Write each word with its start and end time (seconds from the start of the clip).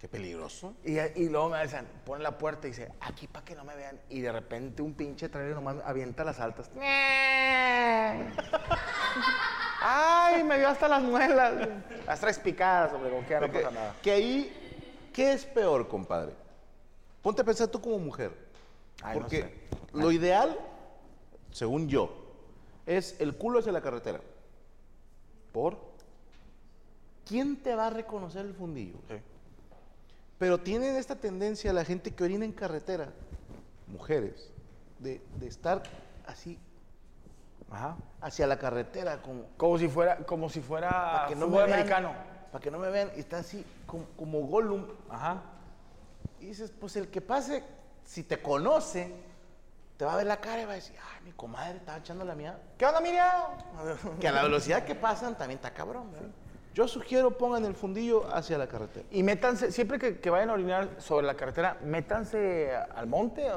Qué 0.00 0.06
peligroso. 0.08 0.74
Y, 0.84 0.98
y 0.98 1.28
luego 1.28 1.48
me 1.50 1.60
dicen, 1.62 1.86
pon 2.04 2.22
la 2.22 2.38
puerta 2.38 2.68
y 2.68 2.70
dice, 2.70 2.92
aquí 3.00 3.26
para 3.26 3.44
que 3.44 3.56
no 3.56 3.64
me 3.64 3.74
vean. 3.74 4.00
Y 4.08 4.20
de 4.20 4.30
repente 4.30 4.80
un 4.80 4.94
pinche 4.94 5.28
trailer 5.28 5.54
nomás 5.56 5.76
avienta 5.84 6.22
las 6.24 6.38
altas. 6.38 6.70
Ay, 9.80 10.42
me 10.44 10.58
dio 10.58 10.68
hasta 10.68 10.88
las 10.88 11.02
muelas. 11.02 11.68
Las 12.06 12.20
tres 12.20 12.38
picadas, 12.38 12.92
hombre, 12.92 13.10
como 13.10 13.26
que 13.26 13.40
no 13.40 13.52
pasa 13.52 13.70
nada. 13.70 13.96
que 14.02 14.10
ahí, 14.10 15.10
¿qué 15.12 15.32
es 15.32 15.44
peor, 15.44 15.88
compadre? 15.88 16.32
Ponte 17.22 17.42
a 17.42 17.44
pensar 17.44 17.68
tú 17.68 17.80
como 17.80 17.98
mujer. 17.98 18.32
Ay, 19.02 19.16
no 19.16 19.20
Porque 19.22 19.42
sé. 19.42 19.52
lo 19.92 20.10
ideal, 20.12 20.58
según 21.50 21.88
yo, 21.88 22.12
es 22.86 23.20
el 23.20 23.36
culo 23.36 23.58
hacia 23.60 23.72
la 23.72 23.80
carretera. 23.80 24.20
¿Por? 25.52 25.78
¿Quién 27.24 27.56
te 27.56 27.74
va 27.74 27.88
a 27.88 27.90
reconocer 27.90 28.46
el 28.46 28.54
fundillo? 28.54 28.96
Pero 30.38 30.58
tienen 30.58 30.96
esta 30.96 31.16
tendencia 31.16 31.72
la 31.72 31.84
gente 31.84 32.12
que 32.12 32.24
orina 32.24 32.44
en 32.44 32.52
carretera, 32.52 33.08
mujeres, 33.88 34.50
de, 34.98 35.20
de 35.38 35.46
estar 35.46 35.82
así 36.26 36.58
Ajá. 37.70 37.96
hacia 38.20 38.46
la 38.46 38.58
carretera, 38.58 39.20
como 39.22 39.44
Como 39.56 39.78
si 39.78 39.88
fuera, 39.88 40.18
como 40.18 40.48
si 40.48 40.60
fuera 40.60 40.90
para 40.90 41.26
que 41.28 41.34
no 41.36 41.48
me 41.48 41.56
vean, 41.58 41.72
americano. 41.72 42.12
para 42.52 42.62
que 42.62 42.70
no 42.70 42.78
me 42.78 42.88
vean, 42.90 43.10
y 43.16 43.20
está 43.20 43.38
así 43.38 43.64
como, 43.86 44.04
como 44.16 44.40
Gollum. 44.46 44.86
Ajá. 45.10 45.42
Y 46.40 46.46
dices, 46.46 46.70
pues 46.70 46.94
el 46.96 47.08
que 47.08 47.20
pase, 47.20 47.64
si 48.04 48.22
te 48.22 48.40
conoce, 48.40 49.12
te 49.96 50.04
va 50.04 50.12
a 50.12 50.16
ver 50.16 50.26
la 50.26 50.40
cara 50.40 50.62
y 50.62 50.64
va 50.66 50.72
a 50.72 50.76
decir, 50.76 50.94
ay, 51.16 51.24
mi 51.24 51.32
comadre 51.32 51.78
estaba 51.78 51.98
echando 51.98 52.24
la 52.24 52.36
mía. 52.36 52.56
¿Qué 52.78 52.86
onda, 52.86 53.00
Miriam? 53.00 53.42
Que 54.20 54.28
a 54.28 54.32
la 54.32 54.44
velocidad 54.44 54.84
que 54.84 54.94
pasan 54.94 55.36
también 55.36 55.58
está 55.58 55.74
cabrón. 55.74 56.12
¿verdad? 56.12 56.28
Yo 56.78 56.86
sugiero 56.86 57.36
pongan 57.36 57.64
el 57.64 57.74
fundillo 57.74 58.32
hacia 58.32 58.56
la 58.56 58.68
carretera. 58.68 59.04
Y 59.10 59.24
métanse, 59.24 59.72
siempre 59.72 59.98
que, 59.98 60.20
que 60.20 60.30
vayan 60.30 60.50
a 60.50 60.52
orinar 60.52 60.88
sobre 60.98 61.26
la 61.26 61.34
carretera, 61.34 61.76
métanse 61.82 62.70
al 62.72 63.08
monte, 63.08 63.48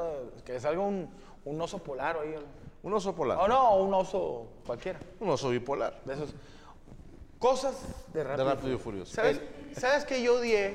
que 0.44 0.58
salga 0.58 0.80
un, 0.80 1.08
un 1.44 1.60
oso 1.60 1.78
polar 1.78 2.16
ahí. 2.20 2.34
Un 2.82 2.92
oso 2.92 3.14
polar. 3.14 3.38
O 3.38 3.46
no, 3.46 3.76
un 3.76 3.94
oso 3.94 4.48
cualquiera. 4.66 4.98
Un 5.20 5.30
oso 5.30 5.50
bipolar. 5.50 6.00
De 6.04 6.14
esos. 6.14 6.34
Cosas 7.38 7.76
de 8.12 8.24
Rápido, 8.24 8.44
De 8.44 8.54
Rápido 8.54 8.74
y 8.74 8.78
Furioso. 8.78 9.14
¿Sabes, 9.14 9.40
¿Sabes 9.78 10.04
que 10.04 10.20
yo 10.20 10.40
odié 10.40 10.74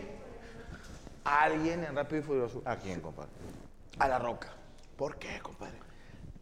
a 1.25 1.43
alguien 1.43 1.83
en 1.83 1.97
Rápido 1.97 2.21
y 2.21 2.23
Furioso? 2.23 2.61
¿A 2.63 2.77
quién, 2.77 3.01
compadre? 3.01 3.29
A 3.99 4.07
La 4.07 4.19
Roca. 4.19 4.53
¿Por 4.95 5.17
qué, 5.17 5.37
compadre? 5.41 5.79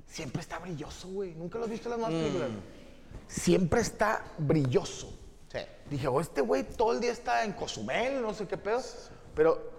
Siempre 0.05 0.43
está 0.43 0.59
brilloso, 0.59 1.07
güey. 1.07 1.33
¿Nunca 1.33 1.57
lo 1.57 1.63
has 1.63 1.71
visto 1.71 1.91
en 1.91 1.99
las 1.99 2.11
Mm. 2.11 2.13
más 2.13 2.21
películas? 2.21 2.49
Siempre 3.27 3.81
está 3.81 4.23
brilloso. 4.37 5.11
Sí. 5.59 5.65
Dije, 5.89 6.07
oh, 6.07 6.19
este 6.19 6.41
güey 6.41 6.63
todo 6.63 6.91
el 6.93 6.99
día 6.99 7.11
está 7.11 7.43
en 7.43 7.53
Cozumel, 7.53 8.21
no 8.21 8.33
sé 8.33 8.47
qué 8.47 8.57
pedo. 8.57 8.81
Pero 9.35 9.71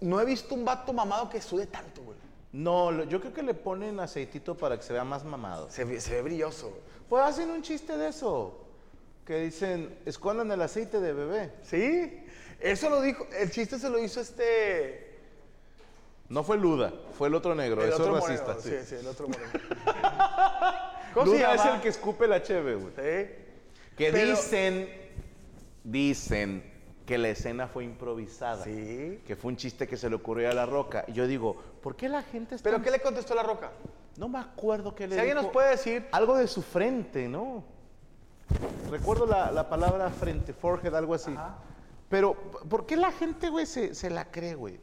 no 0.00 0.20
he 0.20 0.24
visto 0.24 0.54
un 0.54 0.64
vato 0.64 0.92
mamado 0.92 1.28
que 1.28 1.40
sude 1.40 1.66
tanto, 1.66 2.02
güey. 2.02 2.16
No, 2.52 2.90
lo- 2.90 3.04
yo 3.04 3.20
creo 3.20 3.32
que 3.34 3.42
le 3.42 3.54
ponen 3.54 3.98
aceitito 4.00 4.56
para 4.56 4.76
que 4.76 4.82
se 4.82 4.92
vea 4.92 5.04
más 5.04 5.24
mamado. 5.24 5.70
Se, 5.70 5.84
ve- 5.84 6.00
se 6.00 6.14
ve 6.14 6.22
brilloso, 6.22 6.68
güey. 6.70 6.80
Pues 7.08 7.22
hacen 7.24 7.50
un 7.50 7.62
chiste 7.62 7.96
de 7.96 8.08
eso. 8.08 8.64
Que 9.26 9.40
dicen, 9.40 9.98
escondan 10.06 10.50
el 10.52 10.62
aceite 10.62 11.00
de 11.00 11.12
bebé. 11.12 11.52
Sí, 11.62 12.24
eso 12.60 12.88
lo 12.88 13.00
dijo, 13.02 13.26
el 13.38 13.50
chiste 13.50 13.78
se 13.78 13.90
lo 13.90 13.98
hizo 13.98 14.20
este... 14.20 15.18
No 16.30 16.42
fue 16.44 16.56
Luda, 16.58 16.92
fue 17.16 17.28
el 17.28 17.34
otro 17.34 17.54
negro. 17.54 17.82
el 17.82 17.88
eso 17.90 18.02
otro 18.02 18.16
es 18.16 18.20
moreno, 18.22 18.46
racista. 18.46 18.62
sí. 18.70 18.76
sí. 18.80 18.86
sí, 18.86 18.94
el 19.00 19.06
otro 19.06 19.28
moreno. 19.28 19.50
¿Cómo 21.14 21.26
se 21.26 21.32
Luda 21.38 21.54
es 21.54 21.60
llama? 21.64 21.76
el 21.76 21.80
que 21.82 21.88
escupe 21.88 22.26
la 22.26 22.42
cheve, 22.42 22.74
güey. 22.76 22.92
Sí. 22.96 23.34
Que 23.96 24.12
Pero- 24.12 24.30
dicen, 24.30 25.07
dicen 25.90 26.62
que 27.06 27.16
la 27.16 27.30
escena 27.30 27.66
fue 27.68 27.84
improvisada. 27.84 28.64
Sí. 28.64 29.20
Que 29.26 29.34
fue 29.34 29.50
un 29.50 29.56
chiste 29.56 29.88
que 29.88 29.96
se 29.96 30.10
le 30.10 30.16
ocurrió 30.16 30.50
a 30.50 30.54
La 30.54 30.66
Roca. 30.66 31.04
Y 31.08 31.12
yo 31.12 31.26
digo, 31.26 31.56
¿por 31.82 31.96
qué 31.96 32.08
la 32.08 32.22
gente 32.22 32.54
está... 32.54 32.68
¿Pero 32.68 32.82
qué 32.82 32.90
le 32.90 33.00
contestó 33.00 33.34
la 33.34 33.42
roca? 33.42 33.72
No 34.16 34.28
me 34.28 34.38
acuerdo 34.38 34.94
qué 34.94 35.06
le 35.06 35.14
Si 35.14 35.20
alguien 35.20 35.36
nos 35.36 35.46
puede 35.46 35.70
decir... 35.70 36.06
Algo 36.12 36.36
de 36.36 36.46
su 36.46 36.60
frente, 36.60 37.28
¿no? 37.28 37.64
Recuerdo 38.90 39.26
la, 39.26 39.50
la 39.50 39.68
palabra 39.68 40.10
frente, 40.10 40.52
forehead, 40.52 40.94
algo 40.94 41.14
así. 41.14 41.34
Pero, 42.08 42.34
¿por 42.68 42.86
qué 42.86 42.96
la 42.96 43.12
gente, 43.12 43.48
güey, 43.48 43.66
se, 43.66 43.94
se 43.94 44.10
la 44.10 44.30
cree, 44.30 44.54
güey? 44.54 44.80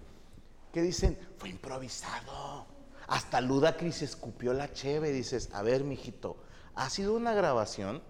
Que 0.72 0.82
dicen, 0.82 1.18
fue 1.38 1.50
improvisado. 1.50 2.66
Hasta 3.08 3.42
Ludacris 3.42 4.02
escupió 4.02 4.54
la 4.54 4.72
cheve. 4.72 5.12
Dices, 5.12 5.50
a 5.54 5.62
ver, 5.62 5.84
mijito, 5.84 6.38
ha 6.76 6.90
sido 6.90 7.16
una 7.16 7.34
grabación. 7.34 8.02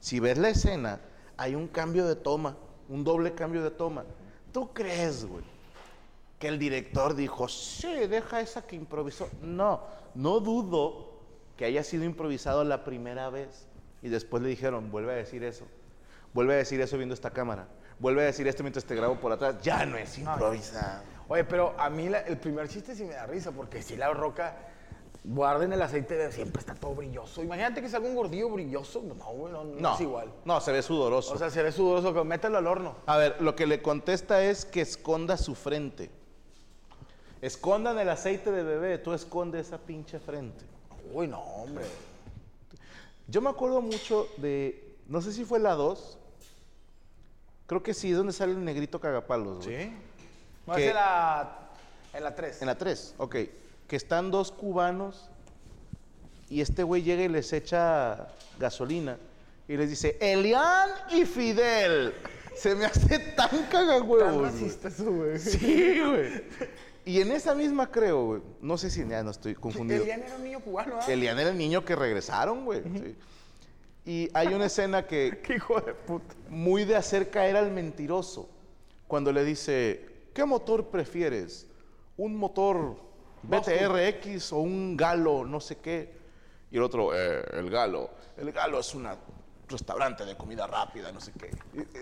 Si 0.00 0.20
ves 0.20 0.38
la 0.38 0.50
escena, 0.50 1.00
hay 1.36 1.54
un 1.54 1.68
cambio 1.68 2.06
de 2.06 2.16
toma, 2.16 2.56
un 2.88 3.04
doble 3.04 3.34
cambio 3.34 3.62
de 3.62 3.70
toma. 3.70 4.04
¿Tú 4.52 4.72
crees, 4.72 5.24
güey? 5.24 5.44
que 6.38 6.48
el 6.48 6.58
director 6.58 7.14
dijo, 7.14 7.48
sí, 7.48 7.88
deja 8.06 8.40
esa 8.40 8.66
que 8.66 8.76
improvisó. 8.76 9.30
No, 9.40 9.80
no 10.14 10.40
dudo 10.40 11.14
que 11.56 11.64
haya 11.64 11.82
sido 11.82 12.04
improvisado 12.04 12.64
la 12.64 12.84
primera 12.84 13.30
vez. 13.30 13.66
Y 14.02 14.08
después 14.10 14.42
le 14.42 14.50
dijeron, 14.50 14.90
vuelve 14.90 15.12
a 15.12 15.16
decir 15.16 15.42
eso. 15.44 15.64
Vuelve 16.34 16.54
a 16.54 16.56
decir 16.58 16.80
eso 16.82 16.96
viendo 16.98 17.14
esta 17.14 17.30
cámara. 17.30 17.68
Vuelve 17.98 18.22
a 18.22 18.24
decir 18.26 18.46
esto 18.46 18.62
mientras 18.62 18.84
te 18.84 18.94
grabo 18.94 19.14
por 19.14 19.32
atrás. 19.32 19.56
Ya 19.62 19.86
no 19.86 19.96
es 19.96 20.18
improvisado. 20.18 21.02
Oye, 21.28 21.44
pero 21.44 21.74
a 21.78 21.88
mí 21.88 22.10
la- 22.10 22.20
el 22.20 22.36
primer 22.36 22.68
chiste 22.68 22.94
sí 22.94 23.04
me 23.04 23.14
da 23.14 23.26
risa, 23.26 23.50
porque 23.52 23.80
si 23.80 23.96
la 23.96 24.12
roca 24.12 24.54
guarden 25.24 25.72
el 25.72 25.80
aceite 25.80 26.14
de 26.16 26.30
siempre 26.30 26.60
está 26.60 26.74
todo 26.74 26.94
brilloso. 26.94 27.42
Imagínate 27.42 27.80
que 27.80 27.88
salga 27.88 28.06
un 28.06 28.14
gordillo 28.14 28.50
brilloso. 28.50 29.02
No, 29.02 29.14
güey, 29.14 29.52
no, 29.52 29.64
no 29.64 29.80
No, 29.80 29.94
es 29.94 30.00
igual. 30.02 30.32
No, 30.44 30.60
se 30.60 30.70
ve 30.70 30.82
sudoroso. 30.82 31.32
O 31.32 31.38
sea, 31.38 31.50
se 31.50 31.62
ve 31.62 31.72
sudoroso, 31.72 32.24
mételo 32.24 32.58
al 32.58 32.66
horno. 32.66 32.96
a 33.06 33.16
ver, 33.16 33.40
lo 33.40 33.56
que 33.56 33.66
le 33.66 33.80
contesta 33.80 34.44
es 34.44 34.64
que 34.66 34.82
esconda 34.82 35.36
su 35.38 35.54
frente. 35.54 36.10
Escondan 37.40 37.98
el 37.98 38.08
aceite 38.08 38.52
de 38.52 38.62
bebé, 38.62 38.98
tú 38.98 39.12
esconde 39.12 39.60
esa 39.60 39.78
pinche 39.78 40.18
frente. 40.18 40.64
Uy, 41.12 41.26
no, 41.26 41.40
hombre. 41.40 41.84
Yo 43.26 43.40
me 43.40 43.50
acuerdo 43.50 43.80
mucho 43.80 44.28
de, 44.36 44.96
no 45.08 45.20
sé 45.20 45.32
si 45.32 45.44
fue 45.44 45.58
la 45.58 45.74
2, 45.74 46.18
creo 47.66 47.82
que 47.82 47.94
sí, 47.94 48.10
es 48.10 48.16
donde 48.16 48.32
sale 48.32 48.52
el 48.52 48.64
negrito 48.64 49.00
cagapalos. 49.00 49.64
güey. 49.64 49.92
No, 50.66 50.74
¿Qué? 50.74 50.84
es 50.84 50.88
en 50.88 50.94
la, 50.94 51.58
en 52.14 52.24
la 52.24 52.34
3. 52.34 52.62
En 52.62 52.66
la 52.66 52.78
3, 52.78 53.14
ok. 53.18 53.36
Que 53.88 53.96
están 53.96 54.30
dos 54.30 54.50
cubanos 54.50 55.28
y 56.48 56.60
este 56.60 56.82
güey 56.82 57.02
llega 57.02 57.22
y 57.22 57.28
les 57.28 57.52
echa 57.52 58.28
gasolina 58.58 59.18
y 59.66 59.76
les 59.76 59.88
dice, 59.88 60.16
Elian 60.20 60.90
y 61.10 61.24
Fidel. 61.24 62.14
Se 62.54 62.74
me 62.74 62.84
hace 62.84 63.18
tan 63.18 63.66
cagagüevos. 63.70 64.52
Tan 64.52 64.92
eso, 64.92 65.10
güey. 65.10 65.38
Sí, 65.38 66.00
güey. 66.00 66.44
Y 67.04 67.20
en 67.20 67.32
esa 67.32 67.54
misma 67.54 67.90
creo, 67.90 68.26
güey. 68.26 68.42
No 68.60 68.78
sé 68.78 68.90
si 68.90 69.06
ya 69.06 69.22
no 69.22 69.30
estoy 69.30 69.54
confundido. 69.54 70.02
Elian 70.02 70.22
era 70.22 70.36
un 70.36 70.44
niño 70.44 70.60
cubano, 70.60 70.96
¿ah? 71.00 71.04
Elian 71.08 71.38
era 71.38 71.50
el 71.50 71.58
niño 71.58 71.84
que 71.84 71.96
regresaron, 71.96 72.64
güey. 72.64 72.82
sí. 72.82 73.16
Y 74.06 74.28
hay 74.34 74.48
una 74.48 74.66
escena 74.66 75.06
que 75.06 75.40
Qué 75.42 75.56
hijo 75.56 75.80
de 75.80 75.94
puta. 75.94 76.34
muy 76.50 76.84
de 76.84 76.94
hacer 76.96 77.30
caer 77.30 77.56
al 77.56 77.70
mentiroso. 77.70 78.48
Cuando 79.08 79.32
le 79.32 79.44
dice, 79.44 80.06
¿qué 80.34 80.44
motor 80.44 80.88
prefieres? 80.88 81.66
¿Un 82.16 82.36
motor 82.36 82.96
BTRX 83.48 84.52
o 84.52 84.58
un 84.58 84.96
Galo, 84.96 85.44
no 85.44 85.60
sé 85.60 85.76
qué? 85.76 86.14
Y 86.70 86.76
el 86.76 86.82
otro, 86.82 87.14
"Eh, 87.14 87.44
el 87.52 87.70
Galo. 87.70 88.10
El 88.36 88.50
Galo 88.52 88.80
es 88.80 88.94
un 88.94 89.08
restaurante 89.68 90.24
de 90.24 90.36
comida 90.36 90.66
rápida, 90.66 91.12
no 91.12 91.20
sé 91.20 91.32
qué. 91.32 91.50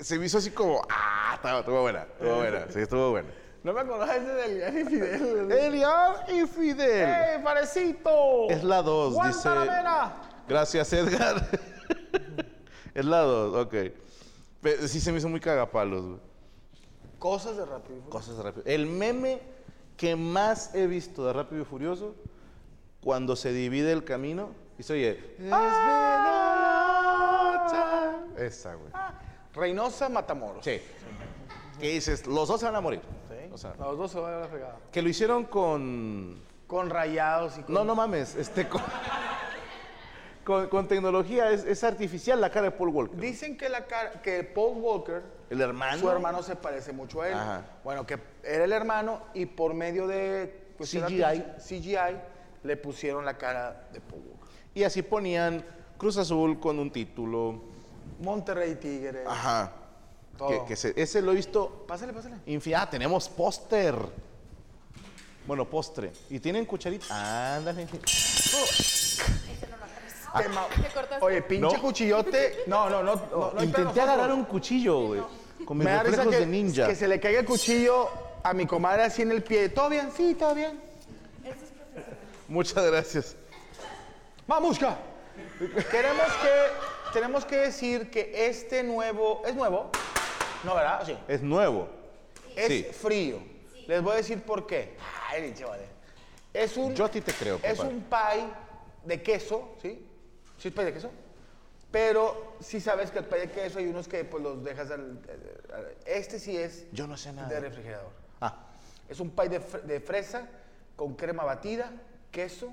Y 0.01 0.05
se 0.05 0.19
me 0.19 0.27
hizo 0.27 0.39
así 0.39 0.51
como, 0.51 0.83
ah, 0.89 1.39
estuvo, 1.59 1.83
buena, 1.83 2.03
estuvo 2.03 2.37
buena, 2.37 2.67
sí, 2.71 2.81
estuvo 2.81 3.11
buena. 3.11 3.29
No 3.63 3.73
me 3.73 3.81
ese 3.81 4.21
del 4.27 4.51
Elian 4.63 4.79
y 4.79 4.85
Fidel. 4.85 5.53
Elian 5.53 6.15
y 6.29 6.47
Fidel. 6.49 7.09
¡Ey, 7.09 7.43
parecito! 7.45 8.51
Es 8.51 8.65
la 8.65 8.83
2, 8.83 9.15
dice. 9.27 9.49
Gracias, 10.49 10.93
Edgar. 10.93 11.49
es 12.95 13.05
la 13.05 13.21
2, 13.21 13.67
ok. 13.67 13.75
Pero 14.61 14.89
sí 14.89 15.01
se 15.01 15.13
me 15.13 15.19
hizo 15.19 15.29
muy 15.29 15.39
cagapalos, 15.39 16.05
güey. 16.05 16.21
Cosas 17.21 17.57
de 17.57 17.65
rápido. 17.65 18.01
Cosas 18.11 18.37
de 18.37 18.43
rápido. 18.43 18.65
El 18.67 18.87
meme 18.87 19.41
que 20.03 20.17
más 20.17 20.75
he 20.75 20.89
visto 20.89 21.25
de 21.25 21.33
Rápido 21.33 21.63
y 21.63 21.65
Furioso, 21.65 22.17
cuando 23.05 23.37
se 23.37 23.53
divide 23.53 23.93
el 23.93 24.03
camino 24.03 24.49
y 24.77 24.83
se 24.83 24.95
oye. 24.95 25.37
Esa, 28.37 28.75
güey. 28.75 28.91
Reynosa 29.55 30.09
Matamoros. 30.09 30.65
Sí. 30.65 30.81
Que 31.79 31.91
dices, 31.91 32.27
los 32.27 32.49
dos 32.49 32.59
se 32.59 32.67
van 32.67 32.75
a 32.75 32.81
morir. 32.81 33.01
¿sí? 33.29 33.49
O 33.53 33.57
sea, 33.57 33.75
Los 33.79 33.97
dos 33.97 34.11
se 34.11 34.19
van 34.19 34.35
a 34.35 34.39
la 34.41 34.49
fregada. 34.49 34.77
que 34.91 35.03
lo 35.03 35.09
hicieron 35.09 35.45
con... 35.45 36.43
Con 36.67 36.91
rayados 36.91 37.59
y 37.59 37.63
con... 37.63 37.73
No, 37.73 37.85
no 37.85 37.95
mames, 37.95 38.35
este... 38.35 38.69
Con, 38.69 38.83
con, 40.45 40.69
con 40.69 40.89
tecnología, 40.89 41.51
es, 41.51 41.65
es 41.65 41.85
artificial 41.85 42.41
la 42.41 42.51
cara 42.51 42.67
de 42.67 42.71
Paul 42.73 42.89
Walker. 42.91 43.19
Dicen 43.19 43.57
que, 43.57 43.69
la 43.69 43.87
cara, 43.87 44.21
que 44.23 44.43
Paul 44.45 44.79
Walker, 44.79 45.23
El 45.51 45.61
hermano. 45.61 45.99
su 45.99 46.11
hermano 46.11 46.43
se 46.43 46.57
parece 46.57 46.93
mucho 46.93 47.23
a 47.23 47.29
él. 47.29 47.35
Ajá. 47.35 47.63
Bueno, 47.85 48.07
que 48.07 48.19
era 48.43 48.65
el 48.65 48.73
hermano 48.73 49.23
y 49.35 49.47
por 49.47 49.75
medio 49.75 50.07
de 50.07 50.73
cuestión 50.77 51.07
CGI. 51.07 51.45
CGI 51.59 52.17
le 52.65 52.77
pusieron 52.77 53.25
la 53.25 53.37
cara 53.39 53.89
de 53.93 54.01
Paul 54.01 54.23
Walker. 54.27 54.49
Y 54.75 54.83
así 54.85 55.03
ponían 55.03 55.65
Cruz 55.99 56.17
Azul 56.17 56.59
con 56.59 56.79
un 56.79 56.91
título. 56.91 57.61
Monterrey 58.21 58.75
Tigres. 58.77 59.27
Ajá. 59.27 59.73
Todo. 60.37 60.49
Que, 60.49 60.65
que 60.69 60.77
se- 60.77 60.95
ese 61.01 61.21
lo 61.21 61.33
he 61.33 61.35
visto 61.37 61.85
Pásale, 61.87 62.13
pásale. 62.13 62.37
Infi- 62.47 62.75
ah, 62.77 62.89
tenemos 62.89 63.29
póster. 63.29 63.95
Bueno, 65.47 65.69
postre. 65.69 66.13
¿Y 66.31 66.39
tienen 66.41 66.65
cucharita? 66.65 67.57
Ándale. 67.57 67.87
Te 70.37 70.49
ma-. 70.49 70.67
Oye, 71.21 71.43
pinche 71.43 71.77
No. 71.77 71.81
cuchillote. 71.83 72.65
No, 72.67 72.89
no, 72.89 73.03
no. 73.03 73.15
no, 73.17 73.51
no 73.53 73.61
hay 73.61 73.67
Intenté 73.67 73.91
pedo, 73.93 74.03
agarrar 74.03 74.33
un 74.33 74.45
cuchillo, 74.45 75.07
güey. 75.09 75.23
Con 75.65 75.79
mis 75.79 75.85
Me 75.85 75.93
da 75.93 76.03
risa 76.03 76.11
reflejos 76.17 76.35
que, 76.35 76.41
de 76.41 76.47
ninja. 76.47 76.87
que 76.89 76.95
se 76.95 77.07
le 77.09 77.21
caiga 77.21 77.41
el 77.41 77.47
cuchillo 77.47 78.09
a 78.43 78.53
mi 78.53 78.67
comadre 78.67 79.05
así 79.05 79.23
en 79.23 79.31
el 79.31 79.43
pie. 79.43 79.69
¿Todo 79.69 79.89
bien? 79.91 80.11
Sí, 80.17 80.35
todo 80.35 80.55
bien. 80.55 80.81
Muchas 82.49 82.85
gracias. 82.85 83.37
Mamushka. 84.47 84.97
Queremos 85.91 86.27
que, 86.43 87.13
tenemos 87.13 87.45
que 87.45 87.57
decir 87.57 88.11
que 88.11 88.47
este 88.49 88.83
nuevo, 88.83 89.43
¿es 89.47 89.55
nuevo? 89.55 89.91
No, 90.65 90.75
¿verdad? 90.75 91.03
Sí. 91.07 91.17
Es 91.29 91.43
nuevo. 91.43 91.89
Es 92.57 92.67
Sí. 92.69 92.83
frío. 92.93 93.39
Les 93.87 94.03
voy 94.03 94.13
a 94.13 94.17
decir 94.17 94.43
por 94.43 94.67
qué. 94.67 94.97
Ay, 95.31 95.43
pinche 95.43 95.65
vale. 95.65 95.85
Es 96.53 96.77
un, 96.77 96.95
Yo 96.95 97.05
a 97.05 97.11
ti 97.11 97.21
te 97.21 97.33
creo, 97.33 97.59
es 97.63 97.79
compadre. 97.79 98.41
un 98.43 98.45
pie 98.45 98.55
de 99.05 99.23
queso, 99.23 99.71
¿sí? 99.81 100.07
¿Sí 100.63 100.69
es 100.69 100.75
pie 100.75 100.85
de 100.85 100.93
queso? 100.93 101.11
Pero 101.91 102.55
sí 102.61 102.81
sabes 102.81 103.11
que 103.11 103.19
el 103.19 103.25
pie 103.25 103.41
de 103.41 103.51
queso 103.51 103.81
hay 103.81 103.89
unos 103.89 104.07
que 104.07 104.25
pues 104.25 104.41
los 104.43 104.63
dejas 104.63 104.93
al... 104.93 105.19
al- 105.75 105.97
Este 106.07 106.39
sí 106.39 106.57
es 106.57 106.87
Yo 106.93 107.09
no 107.09 107.17
sé 107.17 107.33
nada. 107.33 107.49
de 107.49 107.59
refrigerador. 107.59 108.11
Ah, 108.41 108.67
Es 109.09 109.19
un 109.19 109.31
pie 109.31 109.49
de, 109.49 109.61
fre- 109.61 109.83
de 109.83 110.01
fresa 110.01 110.47
con 110.95 111.15
crema 111.17 111.43
batida, 111.43 111.91
queso, 112.31 112.73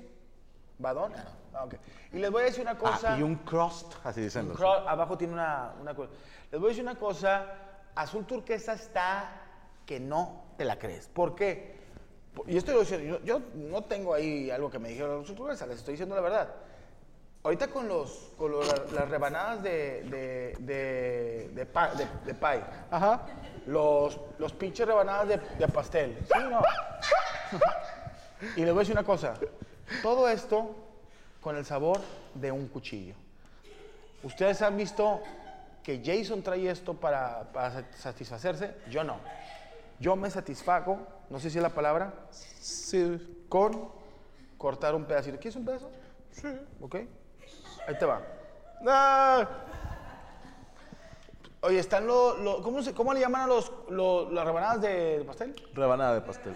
badón. 0.78 1.12
Ah, 1.16 1.24
no. 1.52 1.58
Ah, 1.58 1.64
ok. 1.64 1.74
Y 2.12 2.18
les 2.18 2.30
voy 2.30 2.42
a 2.42 2.44
decir 2.44 2.62
una 2.62 2.78
cosa. 2.78 3.14
ah, 3.14 3.18
y 3.18 3.22
un 3.24 3.34
crust, 3.38 3.94
así 4.04 4.20
dicen 4.20 4.46
los. 4.48 4.56
crawl, 4.56 4.86
abajo 4.86 5.18
tiene 5.18 5.32
una, 5.32 5.74
una 5.80 5.92
cosa. 5.96 6.12
Les 6.52 6.60
voy 6.60 6.68
a 6.68 6.70
decir 6.70 6.84
una 6.84 6.96
cosa. 6.96 7.46
Azul 7.96 8.24
turquesa 8.24 8.74
está 8.74 9.32
que 9.84 9.98
no 9.98 10.44
te 10.56 10.64
la 10.64 10.78
crees. 10.78 11.08
¿Por 11.08 11.34
qué? 11.34 11.74
Por- 12.32 12.48
Y 12.48 12.56
estoy 12.56 12.78
diciendo, 12.78 13.18
yo, 13.18 13.24
yo 13.24 13.42
no 13.56 13.82
tengo 13.82 14.14
ahí 14.14 14.48
algo 14.48 14.70
que 14.70 14.78
me 14.78 14.90
dijeron 14.90 15.24
azul 15.24 15.34
turquesa, 15.34 15.66
les 15.66 15.78
estoy 15.78 15.94
diciendo 15.94 16.14
la 16.14 16.20
verdad. 16.22 16.54
Ahorita 17.42 17.68
con, 17.68 17.88
los, 17.88 18.32
con 18.36 18.50
los- 18.52 18.66
la- 18.66 19.00
las 19.00 19.08
rebanadas 19.08 19.62
de, 19.62 20.02
de, 20.02 20.56
de, 20.58 21.50
de, 21.54 21.66
pa- 21.66 21.94
de- 21.94 22.06
de 22.26 22.34
pie, 22.34 22.60
Ajá. 22.90 23.22
los, 23.66 24.20
los 24.38 24.52
pinches 24.52 24.86
rebanadas 24.86 25.28
de, 25.28 25.36
de 25.58 25.68
pastel. 25.68 26.18
¿Sí 26.26 26.38
o 26.38 26.50
no? 26.50 26.60
y 28.56 28.60
les 28.64 28.68
voy 28.72 28.80
a 28.80 28.80
decir 28.80 28.92
una 28.94 29.04
cosa. 29.04 29.34
Todo 30.02 30.28
esto 30.28 30.74
con 31.40 31.56
el 31.56 31.64
sabor 31.64 32.00
de 32.34 32.52
un 32.52 32.68
cuchillo. 32.68 33.14
Ustedes 34.22 34.60
han 34.60 34.76
visto 34.76 35.22
que 35.82 36.02
Jason 36.04 36.42
trae 36.42 36.68
esto 36.70 36.92
para, 36.92 37.44
para 37.52 37.70
sat- 37.72 37.94
satisfacerse. 37.94 38.74
Yo 38.90 39.02
no. 39.02 39.16
Yo 39.98 40.14
me 40.14 40.30
satisfago, 40.30 40.98
no 41.30 41.40
sé 41.40 41.48
si 41.48 41.56
es 41.56 41.62
la 41.62 41.70
palabra, 41.70 42.12
Sí. 42.30 43.44
con 43.48 43.90
cortar 44.58 44.94
un 44.94 45.06
pedacito. 45.06 45.38
¿Quieres 45.38 45.56
un 45.56 45.64
pedazo? 45.64 45.90
Sí. 46.32 46.48
¿Ok? 46.82 46.96
Ahí 47.90 47.96
te 47.98 48.04
va. 48.06 48.20
Ah, 48.86 49.48
Oye, 51.62 51.80
están 51.80 52.06
los... 52.06 52.36
¿cómo, 52.62 52.82
se- 52.84 52.94
¿Cómo 52.94 53.12
le 53.12 53.18
llaman 53.20 53.42
a 53.42 53.46
los, 53.48 53.72
lo- 53.88 54.30
las 54.30 54.44
rebanadas 54.46 54.80
de, 54.80 55.18
de 55.18 55.24
pastel? 55.24 55.56
rebanada 55.74 56.14
de 56.14 56.20
pastel. 56.20 56.54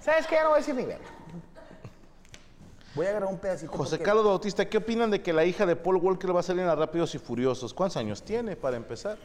¿Sabes 0.00 0.26
qué? 0.26 0.36
Ya 0.36 0.42
no 0.44 0.48
voy 0.48 0.56
a 0.56 0.58
decir 0.60 0.74
ni. 0.74 0.86
Voy 2.94 3.06
a 3.06 3.10
agarrar 3.10 3.28
un 3.28 3.38
pedacito. 3.38 3.70
José 3.76 3.90
porque- 3.98 4.04
Carlos 4.04 4.24
Bautista, 4.24 4.66
¿qué 4.68 4.78
opinan 4.78 5.10
de 5.10 5.20
que 5.22 5.34
la 5.34 5.44
hija 5.44 5.66
de 5.66 5.76
Paul 5.76 5.96
Walker 5.96 6.34
va 6.34 6.40
a 6.40 6.42
salir 6.42 6.62
en 6.62 6.68
las 6.68 6.78
Rápidos 6.78 7.14
y 7.14 7.18
Furiosos? 7.18 7.74
¿Cuántos 7.74 7.98
años 7.98 8.22
tiene 8.22 8.56
para 8.56 8.76
empezar? 8.78 9.18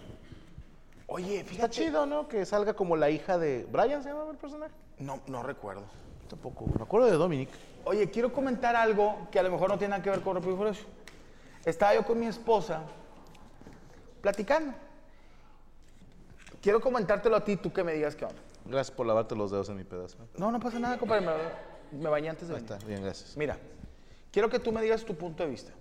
Oye, 1.07 1.37
Está 1.39 1.49
fíjate. 1.51 1.71
chido, 1.71 2.05
¿no? 2.05 2.27
Que 2.27 2.45
salga 2.45 2.73
como 2.73 2.97
la 2.97 3.09
hija 3.09 3.37
de. 3.37 3.65
¿Brian 3.71 4.03
se 4.03 4.09
llamaba 4.09 4.29
el 4.31 4.37
personaje? 4.37 4.73
No, 4.99 5.21
no 5.27 5.41
recuerdo. 5.41 5.83
Tampoco. 6.29 6.65
Me 6.77 6.83
acuerdo 6.83 7.07
de 7.07 7.13
Dominic. 7.13 7.49
Oye, 7.85 8.09
quiero 8.09 8.31
comentar 8.31 8.75
algo 8.75 9.27
que 9.31 9.39
a 9.39 9.43
lo 9.43 9.51
mejor 9.51 9.69
no 9.69 9.77
tiene 9.77 9.91
nada 9.91 10.03
que 10.03 10.09
ver 10.09 10.21
con 10.21 10.35
Rápido 10.35 10.53
y 10.53 10.57
Furioso. 10.57 10.85
Estaba 11.65 11.93
yo 11.95 12.05
con 12.05 12.19
mi 12.19 12.25
esposa 12.27 12.81
platicando. 14.21 14.73
Quiero 16.61 16.79
comentártelo 16.79 17.35
a 17.35 17.43
ti, 17.43 17.57
tú 17.57 17.73
que 17.73 17.83
me 17.83 17.93
digas 17.93 18.15
qué 18.15 18.25
onda. 18.25 18.39
Gracias 18.65 18.95
por 18.95 19.05
lavarte 19.05 19.35
los 19.35 19.51
dedos 19.51 19.67
en 19.69 19.75
mi 19.77 19.83
pedazo. 19.83 20.17
No, 20.37 20.49
no 20.51 20.59
pasa 20.59 20.79
nada, 20.79 20.97
compadre. 20.97 21.25
Me, 21.91 21.97
me 21.99 22.09
bañé 22.09 22.29
antes 22.29 22.47
de 22.47 22.55
Ahí 22.55 22.61
venir. 22.61 22.73
está, 22.73 22.87
bien, 22.87 23.03
gracias. 23.03 23.35
Mira, 23.35 23.57
quiero 24.31 24.49
que 24.49 24.59
tú 24.59 24.71
me 24.71 24.81
digas 24.81 25.03
tu 25.03 25.15
punto 25.15 25.43
de 25.43 25.49
vista. 25.49 25.71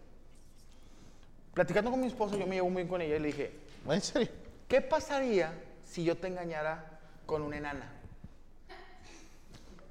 Platicando 1.55 1.91
con 1.91 2.01
mi 2.01 2.07
esposa, 2.09 2.37
yo 2.37 2.47
me 2.47 2.57
llevo 2.57 2.69
muy 2.69 2.83
bien 2.83 2.89
con 2.89 3.01
ella 3.01 3.15
y 3.17 3.21
le 3.21 3.27
dije, 3.29 3.53
¿En 3.89 4.01
serio? 4.01 4.29
¿qué 4.67 4.81
pasaría 4.81 5.53
si 5.85 6.03
yo 6.03 6.17
te 6.17 6.27
engañara 6.27 6.99
con 7.27 7.43
una 7.43 7.59
enana? 7.59 7.93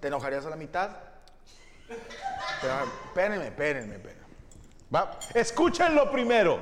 ¿Te 0.02 0.08
enojarías 0.10 0.46
a 0.46 0.50
la 0.50 0.56
mitad? 0.58 0.90
Pero, 2.62 2.74
espérenme, 3.06 3.48
espérenme, 3.48 3.96
espérenme. 3.96 4.22
Va, 4.94 5.20
escúchenlo 5.34 6.12
primero. 6.12 6.60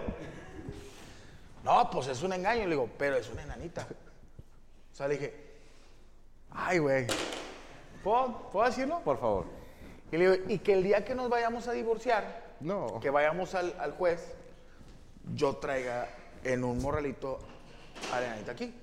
No, 1.64 1.90
pues 1.90 2.08
es 2.08 2.22
un 2.24 2.34
engaño. 2.34 2.64
Le 2.64 2.70
digo, 2.70 2.90
pero 2.98 3.18
es 3.18 3.30
una 3.30 3.44
enanita. 3.44 3.86
O 4.92 4.96
sea, 4.96 5.08
le 5.08 5.16
dije, 5.16 5.34
ay, 6.52 6.78
güey. 6.80 7.08
¿Puedo, 8.04 8.50
¿Puedo 8.52 8.66
decirlo? 8.68 9.00
Por 9.02 9.20
favor. 9.20 9.46
Y 10.12 10.18
le 10.18 10.32
digo, 10.32 10.46
y 10.50 10.60
que 10.60 10.74
el 10.74 10.84
día 10.84 11.04
que 11.04 11.14
nos 11.16 11.30
vayamos 11.30 11.68
a 11.68 11.72
divorciar, 11.74 12.44
No. 12.62 13.00
que 13.00 13.10
vayamos 13.10 13.54
al, 13.56 13.76
al 13.80 13.92
juez, 13.94 14.34
yo 15.34 15.58
traiga 15.58 16.08
en 16.44 16.64
un 16.64 16.82
morralito 16.82 17.40
a 18.14 18.20
la 18.20 18.28
enanita 18.28 18.54
aquí, 18.54 18.74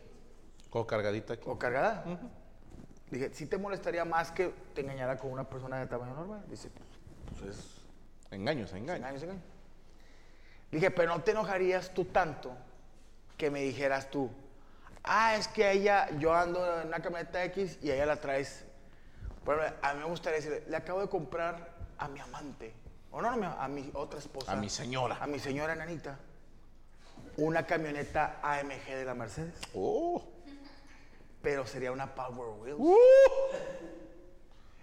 Con 0.70 0.84
cargadita 0.84 1.34
aquí. 1.34 1.44
o 1.46 1.58
cargada. 1.58 2.04
Le 2.06 2.16
dije, 3.10 3.30
¿sí 3.32 3.46
te 3.46 3.58
molestaría 3.58 4.04
más 4.04 4.30
que 4.32 4.52
te 4.74 4.80
engañara 4.80 5.16
con 5.16 5.30
una 5.30 5.44
persona 5.48 5.78
de 5.78 5.86
tamaño 5.86 6.14
normal? 6.14 6.44
Dice, 6.48 6.70
pues 7.38 7.56
es 7.56 7.76
Engaños, 8.30 8.72
engaños. 8.72 8.96
engaño, 8.98 9.16
es 9.16 9.22
engaño. 9.22 9.40
Le 10.72 10.78
dije, 10.78 10.90
pero 10.90 11.14
no 11.14 11.22
te 11.22 11.30
enojarías 11.30 11.90
tú 11.94 12.06
tanto 12.06 12.56
que 13.36 13.50
me 13.50 13.60
dijeras 13.62 14.10
tú, 14.10 14.30
ah, 15.04 15.36
es 15.36 15.46
que 15.46 15.70
ella, 15.70 16.10
yo 16.18 16.34
ando 16.34 16.80
en 16.80 16.88
una 16.88 17.00
camioneta 17.00 17.44
X 17.44 17.78
y 17.82 17.90
ella 17.90 18.06
la 18.06 18.16
traes. 18.20 18.64
Ejemplo, 19.46 19.62
a 19.80 19.94
mí 19.94 20.00
me 20.00 20.06
gustaría 20.06 20.38
decirle, 20.38 20.64
le 20.68 20.76
acabo 20.76 21.00
de 21.00 21.08
comprar 21.08 21.70
a 21.98 22.08
mi 22.08 22.18
amante, 22.18 22.74
o 23.12 23.22
no, 23.22 23.36
no, 23.36 23.46
a 23.52 23.68
mi 23.68 23.90
otra 23.94 24.18
esposa. 24.18 24.50
A 24.52 24.56
mi 24.56 24.68
señora. 24.68 25.18
A 25.20 25.26
mi 25.28 25.38
señora 25.38 25.72
enanita, 25.74 26.18
una 27.36 27.64
camioneta 27.64 28.40
AMG 28.42 28.86
de 28.86 29.04
la 29.04 29.14
Mercedes, 29.14 29.54
Oh. 29.72 30.24
Pero 31.46 31.64
sería 31.64 31.92
una 31.92 32.12
Power 32.12 32.60
Wheels. 32.60 32.76
Uh. 32.76 32.96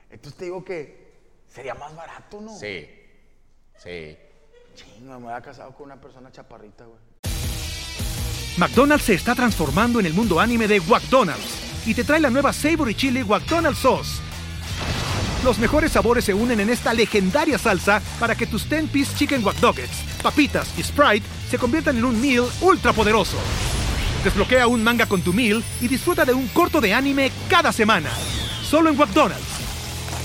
Entonces 0.10 0.39
te 0.39 0.46
digo 0.46 0.63
que 0.63 1.12
sería 1.46 1.74
más 1.74 1.93
barato, 1.93 2.39
¿no? 2.39 2.58
Sí. 2.58 2.88
Sí. 3.75 4.17
Chingo, 4.74 5.20
me 5.20 5.27
había 5.27 5.41
casado 5.41 5.75
con 5.75 5.88
una 5.88 6.00
persona 6.00 6.32
chaparrita, 6.32 6.86
güey. 6.86 7.01
McDonald's 8.55 9.03
se 9.03 9.15
está 9.15 9.36
transformando 9.36 10.00
en 10.00 10.05
el 10.05 10.13
mundo 10.13 10.39
anime 10.39 10.70
de 10.70 10.79
McDonald's 10.79 11.86
y 11.86 11.93
te 11.93 12.05
trae 12.05 12.22
la 12.22 12.29
nueva 12.29 12.53
Savory 12.53 12.96
Chili 12.96 13.25
McDonald's 13.25 13.79
Sauce. 13.79 14.22
Los 15.43 15.60
mejores 15.60 15.91
sabores 15.91 16.24
se 16.24 16.34
unen 16.34 16.62
en 16.62 16.70
esta 16.70 16.93
legendaria 16.93 17.58
salsa 17.58 18.01
para 18.22 18.36
que 18.36 18.48
tus 18.48 18.70
10-piece 18.70 19.17
chicken 19.17 19.43
wack 19.43 19.58
papitas 20.22 20.79
y 20.79 20.84
Sprite 20.84 21.27
se 21.50 21.58
conviertan 21.58 21.98
en 21.98 22.05
un 22.05 22.22
meal 22.22 22.46
ultra 22.62 22.93
poderoso. 22.93 23.38
Desbloquea 24.24 24.68
un 24.68 24.84
manga 24.84 25.06
con 25.06 25.22
tu 25.22 25.34
meal 25.34 25.63
y 25.82 25.88
disfruta 25.88 26.24
de 26.25 26.34
un 26.34 26.48
corto 26.50 26.80
de 26.80 26.94
anime 26.94 27.32
cada 27.50 27.72
semana. 27.72 28.10
Solo 28.63 28.89
en 28.89 28.98
McDonald's. 28.98 29.60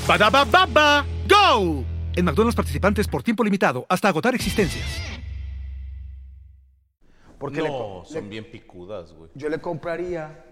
Badaba 0.07 0.45
baba, 0.45 1.05
go! 1.29 1.85
En 2.15 2.25
McDonald's 2.25 2.57
participantes 2.57 3.07
por 3.09 3.23
tiempo 3.23 3.43
limitado 3.45 3.85
hasta 3.89 4.09
agotar 4.09 4.35
existencias. 4.35 4.87
Porque 7.39 7.63
le 7.63 7.69
no, 7.69 7.79
co- 7.79 8.05
son 8.05 8.25
le- 8.25 8.31
bien 8.31 8.51
picudas, 8.51 9.13
güey. 9.13 9.31
yo 9.35 9.49
le 9.49 9.61
compraría 9.61 10.45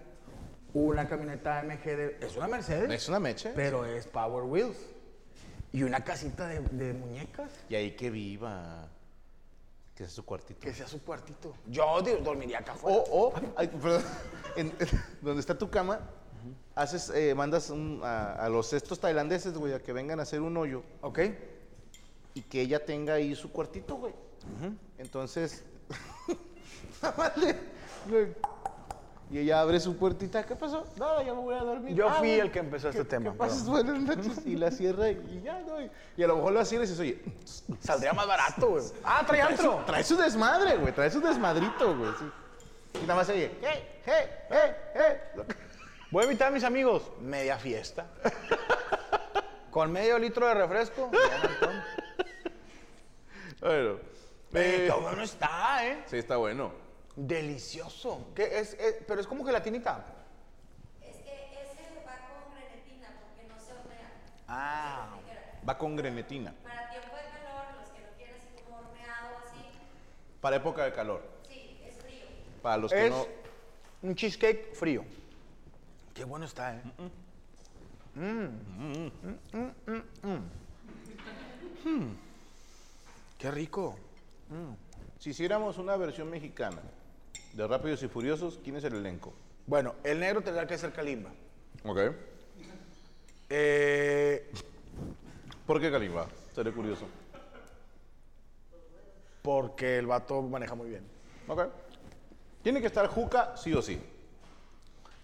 una 0.73 1.07
camioneta 1.07 1.59
AMG 1.59 1.83
de... 1.83 2.17
Es 2.21 2.35
una 2.37 2.47
Mercedes, 2.47 2.89
¿Es 2.91 3.09
una 3.09 3.19
mecha? 3.19 3.51
pero 3.55 3.85
es 3.85 4.07
Power 4.07 4.43
Wheels. 4.43 4.77
Y 5.73 5.83
una 5.83 6.01
casita 6.03 6.47
de, 6.47 6.61
de 6.61 6.93
muñecas. 6.93 7.51
Y 7.69 7.75
ahí 7.75 7.91
que 7.91 8.09
viva. 8.09 8.89
Que 9.97 10.03
es 10.03 10.11
su 10.11 10.23
cuartito. 10.23 10.59
Que 10.59 10.73
sea 10.75 10.87
su 10.87 11.01
cuartito. 11.03 11.55
Yo 11.65 11.99
dormiría 12.23 12.59
acá 12.59 12.73
afuera. 12.73 12.97
O, 13.09 13.29
o, 13.29 13.33
ay, 13.55 13.67
perdón, 13.67 14.03
en- 14.55 14.67
en- 14.79 15.03
donde 15.23 15.39
está 15.41 15.57
tu 15.57 15.71
cama, 15.71 15.99
haces, 16.75 17.09
eh, 17.09 17.33
mandas 17.33 17.71
un- 17.71 18.01
a, 18.03 18.33
a 18.33 18.47
los 18.47 18.71
estos 18.73 18.99
tailandeses, 18.99 19.57
güey, 19.57 19.73
a 19.73 19.79
que 19.81 19.93
vengan 19.93 20.19
a 20.19 20.23
hacer 20.23 20.41
un 20.41 20.55
hoyo 20.55 20.83
¿Ok? 21.01 21.19
y 22.35 22.43
que 22.43 22.61
ella 22.61 22.85
tenga 22.85 23.15
ahí 23.15 23.33
su 23.33 23.51
cuartito, 23.51 23.95
güey. 23.95 24.13
Entonces, 24.99 25.63
nada 27.01 27.15
más 27.17 27.35
le- 27.37 27.55
le- 28.11 28.35
y 29.29 29.39
ella 29.39 29.59
abre 29.61 29.79
su 29.79 29.97
puertita. 29.97 30.45
¿Qué 30.45 30.55
pasó? 30.55 30.85
No, 30.97 31.21
ya 31.21 31.33
me 31.33 31.41
voy 31.41 31.55
a 31.55 31.59
dormir. 31.63 31.95
Yo 31.95 32.07
"Ah, 32.09 32.13
fui 32.13 32.31
el 32.31 32.51
que 32.51 32.59
empezó 32.59 32.89
este 32.89 33.03
tema, 33.03 33.33
perdón. 33.33 33.65
buenas 33.67 33.99
noches. 33.99 34.45
Y 34.45 34.55
la 34.55 34.71
cierra 34.71 35.09
y 35.09 35.41
ya, 35.43 35.59
¿no? 35.59 35.81
Y, 35.81 36.23
a 36.23 36.27
lo 36.27 36.37
mejor 36.37 36.53
la 36.53 36.63
cierra 36.65 36.85
y 36.85 36.87
dices, 36.87 36.99
oye, 37.01 37.21
Saldría 37.81 38.13
más 38.13 38.27
barato, 38.27 38.69
güey. 38.69 38.83
Ah, 39.03 39.23
trae 39.27 39.41
antro. 39.41 39.83
trae 39.85 40.03
su 40.03 40.15
desmadre, 40.15 40.77
güey. 40.77 40.93
Trae 40.93 41.11
su 41.11 41.19
desmadrito, 41.19 41.97
güey. 41.97 42.11
sí. 42.17 42.25
Y 42.95 43.01
nada 43.01 43.15
más 43.15 43.29
oye, 43.29 43.51
hey, 43.61 43.83
hey, 44.05 44.25
hey, 44.49 44.71
hey. 44.95 45.43
Voy 46.09 46.21
a 46.21 46.25
invitar 46.25 46.47
a 46.47 46.51
mis 46.51 46.63
amigos. 46.63 47.03
Media 47.21 47.57
fiesta. 47.57 48.07
Con 49.71 49.91
medio 49.91 50.17
litro 50.17 50.47
de 50.47 50.53
refresco. 50.53 51.11
Bueno. 53.59 53.99
Eh, 54.53 54.85
eh, 54.85 54.89
qué 54.91 55.01
bueno 55.01 55.21
está, 55.21 55.85
¿eh? 55.85 56.03
sí, 56.05 56.17
está 56.17 56.37
bueno. 56.37 56.71
Delicioso. 57.17 58.27
¿Qué 58.35 58.59
es, 58.59 58.73
es- 58.75 58.97
pero 59.07 59.19
es 59.19 59.25
como 59.25 59.43
gelatinita. 59.43 60.05
Es 61.01 61.15
que 61.17 61.31
ese 61.63 62.05
va 62.05 62.15
con 62.29 62.53
grenetina 62.55 63.07
porque 63.19 63.47
no 63.47 63.59
se 63.59 63.71
hornea. 63.73 64.11
Ah. 64.47 65.17
Va 65.67 65.77
con 65.79 65.95
grenetina. 65.95 66.53
Para 66.63 66.89
tiempo 66.91 67.07
de 67.15 67.23
calor, 67.23 67.65
los 67.81 67.89
que 67.89 68.01
lo 68.01 68.07
quieren 68.17 68.35
así 68.35 68.47
como 68.63 68.77
horneado 68.77 69.35
así, 69.39 69.57
Para 70.39 70.55
época 70.57 70.83
de 70.85 70.93
calor. 70.93 71.23
sí, 71.49 71.81
es 71.83 71.95
frío. 71.97 72.25
Para 72.61 72.77
los 72.77 72.91
que 72.91 73.05
Es 73.07 73.11
no. 73.11 73.25
un 74.03 74.15
cheesecake 74.15 74.75
frío. 74.75 75.03
Qué 76.13 76.23
bueno 76.23 76.45
está, 76.45 76.75
¿eh? 76.75 76.81
Mm. 78.15 78.21
Mm, 78.21 79.11
mm, 79.53 79.71
mm, 79.87 80.01
mm. 80.23 82.17
Qué 83.39 83.51
rico. 83.51 83.97
Si 85.19 85.31
hiciéramos 85.31 85.77
una 85.79 85.95
versión 85.97 86.29
mexicana 86.29 86.79
de 87.53 87.67
Rápidos 87.67 88.03
y 88.03 88.07
Furiosos, 88.07 88.59
¿quién 88.63 88.75
es 88.75 88.83
el 88.83 88.95
elenco? 88.95 89.33
Bueno, 89.65 89.95
el 90.03 90.19
negro 90.19 90.41
tendrá 90.41 90.65
que 90.67 90.77
ser 90.77 90.91
Kalimba. 90.93 91.31
Ok. 91.83 91.99
Eh, 93.49 94.49
¿Por 95.65 95.79
qué 95.81 95.91
Kalimba? 95.91 96.27
Seré 96.53 96.71
curioso. 96.71 97.05
porque 99.41 99.97
el 99.97 100.07
vato 100.07 100.41
maneja 100.41 100.75
muy 100.75 100.89
bien. 100.89 101.03
Ok. 101.47 101.67
Tiene 102.63 102.81
que 102.81 102.87
estar 102.87 103.07
Juca, 103.07 103.55
sí 103.55 103.73
o 103.73 103.81
sí. 103.81 103.95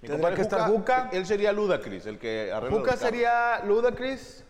Mi 0.02 0.08
Tendrá 0.08 0.16
compadre 0.16 0.36
que 0.38 0.42
estar 0.44 0.70
Juca. 0.70 1.10
Él 1.12 1.26
sería 1.26 1.52
Ludacris, 1.52 2.06
el 2.06 2.18
que 2.20 2.50
arregla 2.50 2.78
Juca 2.78 2.92
los 2.92 3.00
carros. 3.00 3.00
sería 3.02 3.66
Ludacris. 3.66 4.46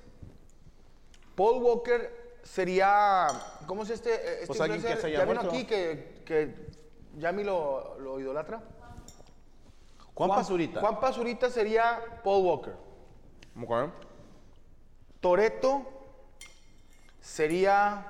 Paul 1.35 1.63
Walker 1.63 2.37
sería. 2.43 3.25
¿Cómo 3.65 3.81
es 3.81 3.89
este? 3.89 4.13
eh, 4.13 4.33
este 4.41 4.45
Pues 4.47 4.61
alguien 4.61 4.79
que 4.81 4.89
influencer? 4.91 5.01
se 5.01 5.07
haya 5.07 5.17
ya 5.19 5.25
vino 5.25 5.41
muerto. 5.41 5.49
aquí 5.57 5.65
que, 5.65 6.21
que 6.23 6.55
Yami 7.17 7.43
lo, 7.43 7.97
lo 7.99 8.19
idolatra. 8.19 8.61
Juan 10.13 10.29
Pazurita. 10.29 10.79
Juan 10.79 10.99
Pazurita 10.99 11.49
sería 11.49 11.99
Paul 12.23 12.45
Walker. 12.45 12.75
Ok. 13.61 13.91
Toreto 15.19 15.83
sería. 17.19 18.05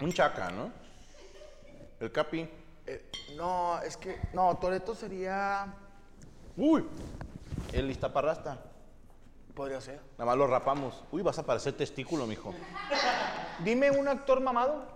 Un 0.00 0.12
chaca, 0.12 0.50
¿no? 0.50 0.70
El 2.00 2.12
Capi. 2.12 2.48
eh, 2.86 3.10
no, 3.36 3.80
es 3.80 3.96
que. 3.96 4.20
No, 4.32 4.56
Toreto 4.58 4.94
sería. 4.94 5.72
Uy. 6.56 6.86
El 7.72 7.90
Iztaparrasta. 7.90 8.58
Podría 9.54 9.80
ser. 9.80 10.00
Nada 10.18 10.26
más 10.26 10.36
lo 10.36 10.46
rapamos. 10.46 11.04
Uy, 11.10 11.22
vas 11.22 11.38
a 11.38 11.42
parecer 11.46 11.74
testículo, 11.76 12.26
mijo. 12.26 12.52
Dime 13.64 13.90
un 13.90 14.06
actor 14.08 14.40
mamado. 14.40 14.95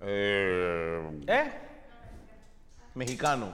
Eh, 0.00 1.20
¿Eh? 1.26 1.52
mexicano. 2.94 3.52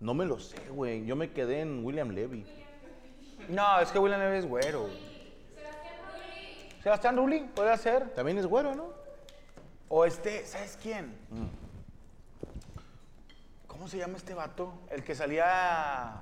No 0.00 0.12
me 0.12 0.26
lo 0.26 0.38
sé, 0.38 0.58
güey. 0.68 1.04
Yo 1.06 1.16
me 1.16 1.32
quedé 1.32 1.60
en 1.60 1.84
William 1.84 2.10
Levy. 2.10 2.46
No, 3.48 3.80
es 3.80 3.90
que 3.90 3.98
William 3.98 4.20
Levy 4.20 4.38
es 4.38 4.46
güero. 4.46 4.88
Sebastián 6.82 7.16
Rulli, 7.16 7.40
puede 7.54 7.76
ser. 7.78 8.10
También 8.14 8.38
es 8.38 8.46
güero, 8.46 8.74
¿no? 8.74 8.90
O 9.88 10.04
este, 10.04 10.44
¿sabes 10.46 10.78
quién? 10.80 11.16
¿Cómo 13.66 13.88
se 13.88 13.98
llama 13.98 14.16
este 14.16 14.34
vato? 14.34 14.72
El 14.90 15.02
que 15.02 15.14
salía 15.14 16.20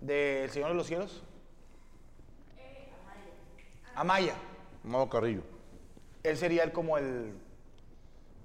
de 0.00 0.44
El 0.44 0.50
Señor 0.50 0.70
de 0.70 0.74
los 0.74 0.86
Cielos. 0.86 1.22
Amaya. 3.94 4.34
Mau 4.84 5.08
Carrillo. 5.08 5.42
Él 6.22 6.36
sería 6.36 6.64
el 6.64 6.72
como 6.72 6.98
el 6.98 7.34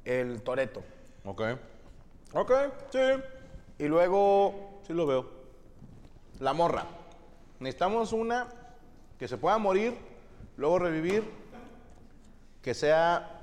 el 0.06 0.42
Toreto. 0.42 0.84
Ok. 1.26 1.42
Ok, 2.34 2.52
sí. 2.92 3.00
Y 3.78 3.88
luego 3.88 4.72
Sí 4.86 4.94
lo 4.94 5.06
veo. 5.06 5.30
La 6.40 6.54
morra. 6.54 6.86
Necesitamos 7.60 8.14
una 8.14 8.48
que 9.20 9.28
se 9.28 9.38
pueda 9.38 9.58
morir, 9.58 9.96
luego 10.58 10.80
revivir, 10.80 11.30
que 12.62 12.74
sea 12.74 13.40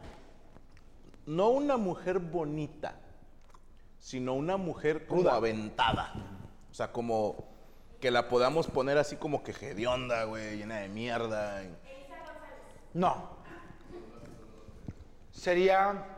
no 1.26 1.48
una 1.50 1.76
mujer 1.76 2.18
bonita, 2.18 2.96
sino 3.98 4.34
una 4.34 4.56
mujer 4.56 5.06
como 5.06 5.22
Ruda. 5.22 5.36
aventada. 5.36 6.12
O 6.70 6.74
sea, 6.74 6.90
como 6.90 7.48
que 8.00 8.10
la 8.10 8.28
podamos 8.28 8.66
poner 8.66 8.98
así 8.98 9.16
como 9.16 9.42
que 9.42 9.52
hedionda, 9.52 10.24
güey, 10.24 10.56
llena 10.58 10.78
de 10.78 10.88
mierda. 10.88 11.62
no. 12.94 13.38
Sería 15.30 16.17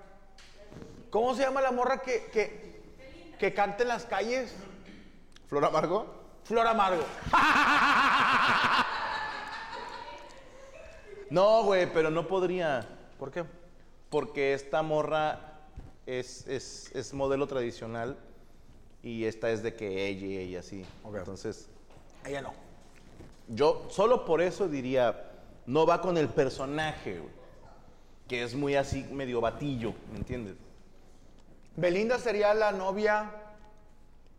¿Cómo 1.10 1.34
se 1.34 1.42
llama 1.42 1.60
la 1.60 1.72
morra 1.72 1.98
que 2.02 2.26
que, 2.32 2.82
que 3.38 3.52
canta 3.54 3.82
en 3.82 3.88
las 3.88 4.04
calles? 4.04 4.54
¿Flor 5.48 5.64
Amargo? 5.64 6.06
Flor 6.44 6.66
Amargo. 6.66 7.04
No, 11.30 11.62
güey, 11.62 11.92
pero 11.92 12.10
no 12.10 12.26
podría. 12.26 12.84
¿Por 13.18 13.30
qué? 13.30 13.44
Porque 14.08 14.52
esta 14.52 14.82
morra 14.82 15.60
es, 16.04 16.44
es, 16.48 16.90
es 16.92 17.14
modelo 17.14 17.46
tradicional 17.46 18.16
y 19.02 19.24
esta 19.26 19.50
es 19.50 19.62
de 19.62 19.74
que 19.76 20.08
ella 20.08 20.26
y 20.26 20.36
ella 20.38 20.62
sí. 20.62 20.84
Ok. 21.04 21.18
Entonces, 21.18 21.68
Ella 22.24 22.42
no. 22.42 22.52
yo 23.46 23.86
solo 23.90 24.24
por 24.24 24.40
eso 24.42 24.66
diría, 24.66 25.30
no 25.66 25.86
va 25.86 26.00
con 26.00 26.18
el 26.18 26.28
personaje, 26.28 27.20
güey, 27.20 27.32
que 28.26 28.42
es 28.42 28.56
muy 28.56 28.74
así, 28.74 29.04
medio 29.04 29.40
batillo, 29.40 29.94
¿me 30.10 30.18
entiendes? 30.18 30.56
Belinda 31.76 32.18
sería 32.18 32.52
la 32.54 32.72
novia 32.72 33.30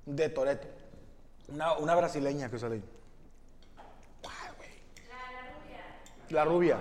de 0.05 0.29
Toreto. 0.29 0.67
Una, 1.49 1.73
una 1.73 1.95
brasileña 1.95 2.49
que 2.49 2.59
sale 2.59 2.75
ahí. 2.75 2.83
La 6.29 6.45
rubia. 6.45 6.77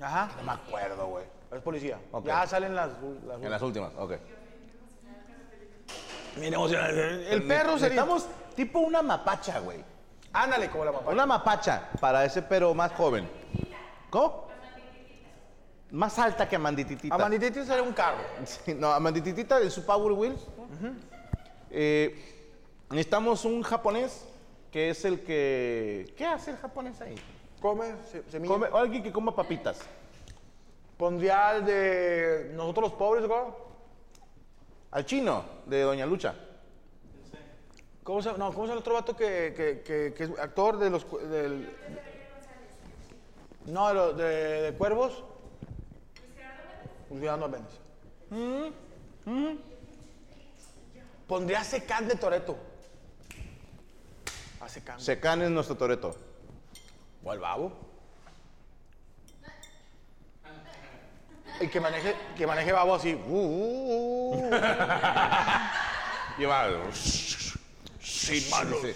Ajá. 0.00 0.30
No 0.38 0.42
me 0.42 0.52
acuerdo, 0.52 1.06
güey. 1.06 1.24
Es 1.52 1.62
policía. 1.62 1.98
Ok. 2.10 2.26
Ya 2.26 2.46
salen 2.46 2.74
las. 2.74 2.90
las- 3.26 3.40
En 3.42 3.50
las 3.50 3.62
últimas, 3.62 3.92
ok. 3.96 4.12
Emocionante. 6.36 7.32
El 7.32 7.46
perro 7.46 7.78
sería. 7.78 8.04
Necesitamos 8.04 8.26
tipo 8.56 8.80
una 8.80 9.00
mapacha, 9.02 9.60
güey. 9.60 9.84
Ándale, 10.32 10.68
como 10.70 10.84
la 10.84 10.92
papá. 10.92 11.10
Una 11.10 11.24
mapacha 11.26 11.88
para 12.00 12.24
ese 12.24 12.42
pero 12.42 12.74
más 12.74 12.92
joven. 12.92 13.28
¿Cómo? 14.10 14.47
Más 15.90 16.18
alta 16.18 16.48
que 16.48 16.56
Amandititita. 16.56 17.14
Amandititi 17.14 17.64
sería 17.64 17.82
un 17.82 17.92
carro. 17.92 18.18
Sí, 18.44 18.74
no, 18.74 18.92
Amandititita 18.92 19.60
en 19.60 19.70
su 19.70 19.84
Power 19.86 20.12
Wheels. 20.12 20.40
Eh, 21.70 22.14
necesitamos 22.90 23.44
un 23.44 23.62
japonés 23.62 24.24
que 24.70 24.90
es 24.90 25.04
el 25.04 25.20
que. 25.24 26.12
¿Qué 26.16 26.26
hace 26.26 26.50
el 26.50 26.58
japonés 26.58 27.00
ahí? 27.00 27.14
Come, 27.60 27.94
se, 28.10 28.22
semilla. 28.30 28.52
Come- 28.54 28.68
alguien 28.72 29.02
que 29.02 29.10
coma 29.12 29.34
papitas. 29.34 29.80
Pondría 30.98 31.56
el 31.56 31.64
de 31.64 32.52
nosotros 32.54 32.90
los 32.90 32.98
pobres. 32.98 33.24
Al 34.90 35.06
chino 35.06 35.44
de 35.66 35.82
Doña 35.82 36.04
Lucha. 36.06 36.34
¿Cómo 38.04 38.22
se, 38.22 38.32
no, 38.32 38.52
¿cómo 38.52 38.66
se 38.66 38.68
llama 38.68 38.72
el 38.72 38.78
otro 38.78 38.94
vato 38.94 39.16
que, 39.16 39.52
que, 39.56 39.82
que, 39.82 40.14
que 40.14 40.24
es 40.24 40.38
actor 40.38 40.78
de 40.78 40.90
los. 40.90 41.06
Del, 41.30 41.70
no, 43.66 44.12
de, 44.12 44.62
de 44.62 44.72
Cuervos? 44.78 45.24
Luis 47.10 47.20
Gerardo 47.22 47.48
Méndez. 47.48 47.78
Pondría 51.26 51.60
a 51.60 51.64
Secan 51.64 52.08
de 52.08 52.14
Toreto. 52.16 52.56
A 54.60 54.68
Secan. 54.68 55.00
Secan 55.00 55.42
es 55.42 55.50
nuestro 55.50 55.76
toreto. 55.76 56.16
O 57.24 57.30
al 57.30 57.38
babo. 57.38 57.72
Y 61.60 61.66
que 61.68 61.80
maneje, 61.80 62.14
que 62.36 62.46
maneje 62.46 62.72
babo 62.72 62.94
así. 62.94 63.14
uh, 63.14 63.18
uh, 63.28 64.38
uh. 64.38 64.50
Y 66.38 66.44
va, 66.44 66.68
Sin 68.00 68.48
manos. 68.50 68.84
"Eh, 68.84 68.94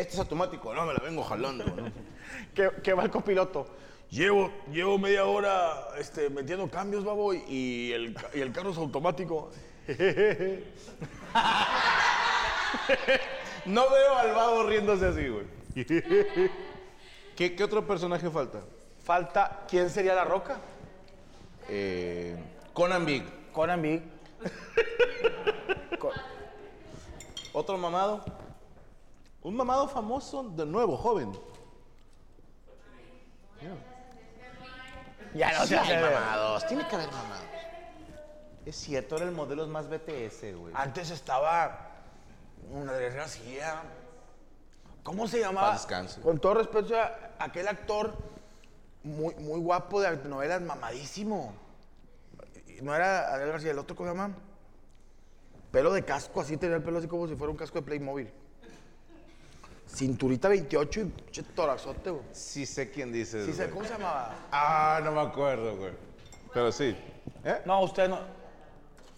este 0.00 0.12
es 0.14 0.18
automático, 0.20 0.72
no, 0.72 0.86
me 0.86 0.92
la 0.94 1.00
vengo 1.00 1.22
jalando. 1.24 1.64
¿no? 1.64 1.90
Que, 2.54 2.70
que 2.82 2.92
va 2.94 3.02
el 3.04 3.10
copiloto. 3.10 3.66
Llevo, 4.10 4.52
llevo 4.70 4.98
media 4.98 5.24
hora 5.24 5.88
este, 5.98 6.30
metiendo 6.30 6.70
cambios, 6.70 7.04
babo, 7.04 7.34
y 7.34 7.92
el, 7.92 8.16
y 8.34 8.40
el 8.40 8.52
carro 8.52 8.70
es 8.70 8.76
automático. 8.76 9.50
No 13.66 13.90
veo 13.90 14.16
al 14.16 14.32
babo 14.32 14.62
riéndose 14.64 15.06
así, 15.06 15.28
güey. 15.28 15.46
¿Qué, 17.34 17.56
qué 17.56 17.64
otro 17.64 17.86
personaje 17.86 18.30
falta? 18.30 18.60
Falta, 19.02 19.64
¿quién 19.68 19.90
sería 19.90 20.14
la 20.14 20.24
roca? 20.24 20.58
Eh, 21.68 22.36
Conan 22.72 23.04
Big. 23.04 23.24
Conan 23.52 23.82
Big. 23.82 24.02
¿Otro 27.52 27.78
mamado? 27.78 28.24
Un 29.42 29.56
mamado 29.56 29.88
famoso 29.88 30.42
de 30.42 30.66
nuevo, 30.66 30.96
joven. 30.96 31.32
Ya 35.34 35.52
no 35.52 35.62
Sí 35.62 35.68
se 35.68 35.78
hay 35.78 36.02
mamados, 36.02 36.66
tiene 36.66 36.86
que 36.86 36.94
haber 36.94 37.10
mamados. 37.10 37.44
Es 38.64 38.76
cierto, 38.76 39.16
ahora 39.16 39.26
el 39.26 39.32
modelo 39.32 39.64
es 39.64 39.68
más 39.68 39.88
BTS, 39.88 40.56
güey. 40.56 40.72
Antes 40.74 41.10
estaba 41.10 41.90
una 42.70 42.92
desgracia. 42.92 43.82
¿Cómo 45.02 45.28
se 45.28 45.40
llamaba? 45.40 45.72
Paz 45.72 45.82
descanse. 45.82 46.20
Con 46.22 46.38
todo 46.38 46.54
respeto 46.54 46.96
a 46.96 47.34
aquel 47.38 47.68
actor 47.68 48.14
muy, 49.02 49.34
muy 49.34 49.60
guapo 49.60 50.00
de 50.00 50.16
novelas, 50.28 50.62
mamadísimo. 50.62 51.52
No 52.80 52.94
era 52.94 53.32
Adrián 53.32 53.50
García, 53.50 53.72
el 53.72 53.78
otro, 53.78 53.94
¿cómo 53.94 54.08
se 54.08 54.16
llama? 54.16 54.34
Pelo 55.70 55.92
de 55.92 56.04
casco, 56.04 56.40
así 56.40 56.56
tenía 56.56 56.76
el 56.76 56.82
pelo 56.82 56.98
así 56.98 57.06
como 57.06 57.28
si 57.28 57.36
fuera 57.36 57.50
un 57.50 57.56
casco 57.56 57.78
de 57.78 57.84
Playmobil. 57.84 58.32
Cinturita 59.94 60.48
28 60.48 61.00
y 61.00 61.04
pinche 61.04 61.42
torazote, 61.44 62.10
güey. 62.10 62.24
Sí 62.32 62.66
sé 62.66 62.90
quién 62.90 63.12
dices. 63.12 63.46
Sí, 63.46 63.52
sé. 63.52 63.70
¿Cómo 63.70 63.84
se 63.84 63.92
llamaba? 63.92 64.34
Ah, 64.50 65.00
no 65.04 65.12
me 65.12 65.20
acuerdo, 65.20 65.76
güey. 65.76 65.92
Pero 66.52 66.72
sí. 66.72 66.96
¿Eh? 67.44 67.62
No, 67.64 67.80
usted 67.82 68.08
no. 68.08 68.18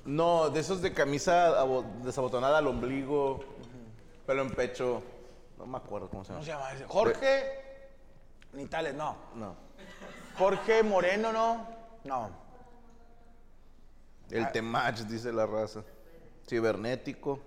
No, 0.04 0.50
de 0.50 0.60
esos 0.60 0.82
de 0.82 0.92
camisa 0.92 1.60
abo- 1.60 1.84
desabotonada 2.04 2.58
al 2.58 2.66
ombligo, 2.66 3.40
pelo 4.26 4.42
en 4.42 4.50
pecho. 4.50 5.02
No 5.58 5.66
me 5.66 5.78
acuerdo 5.78 6.08
cómo 6.10 6.24
se 6.24 6.32
¿Cómo 6.32 6.44
llama. 6.44 6.44
se 6.44 6.68
llama 6.68 6.72
ese? 6.74 6.84
Jorge. 6.86 7.42
Nitales, 8.52 8.94
no. 8.94 9.16
No. 9.34 9.56
Jorge 10.38 10.82
Moreno, 10.82 11.32
no. 11.32 11.66
No. 12.04 12.30
El 14.30 14.50
Temach, 14.52 15.00
dice 15.02 15.32
la 15.32 15.46
raza. 15.46 15.82
Cibernético. 16.48 17.40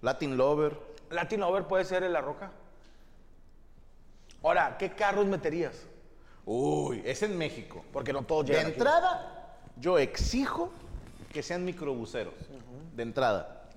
Latin 0.00 0.36
Lover. 0.36 0.78
Latin 1.10 1.42
Over 1.42 1.64
puede 1.66 1.84
ser 1.84 2.04
en 2.04 2.12
La 2.12 2.20
Roca. 2.20 2.50
Ahora, 4.42 4.76
¿qué 4.78 4.90
carros 4.90 5.26
meterías? 5.26 5.74
Uy, 6.46 7.02
es 7.04 7.22
en 7.22 7.36
México. 7.36 7.84
Porque 7.92 8.12
no 8.12 8.22
todos 8.22 8.46
De 8.46 8.52
llegan 8.52 8.66
aquí. 8.66 8.74
entrada, 8.78 9.56
yo 9.76 9.98
exijo 9.98 10.70
que 11.32 11.42
sean 11.42 11.64
microbuseros. 11.64 12.34
De 12.94 13.02
entrada. 13.02 13.68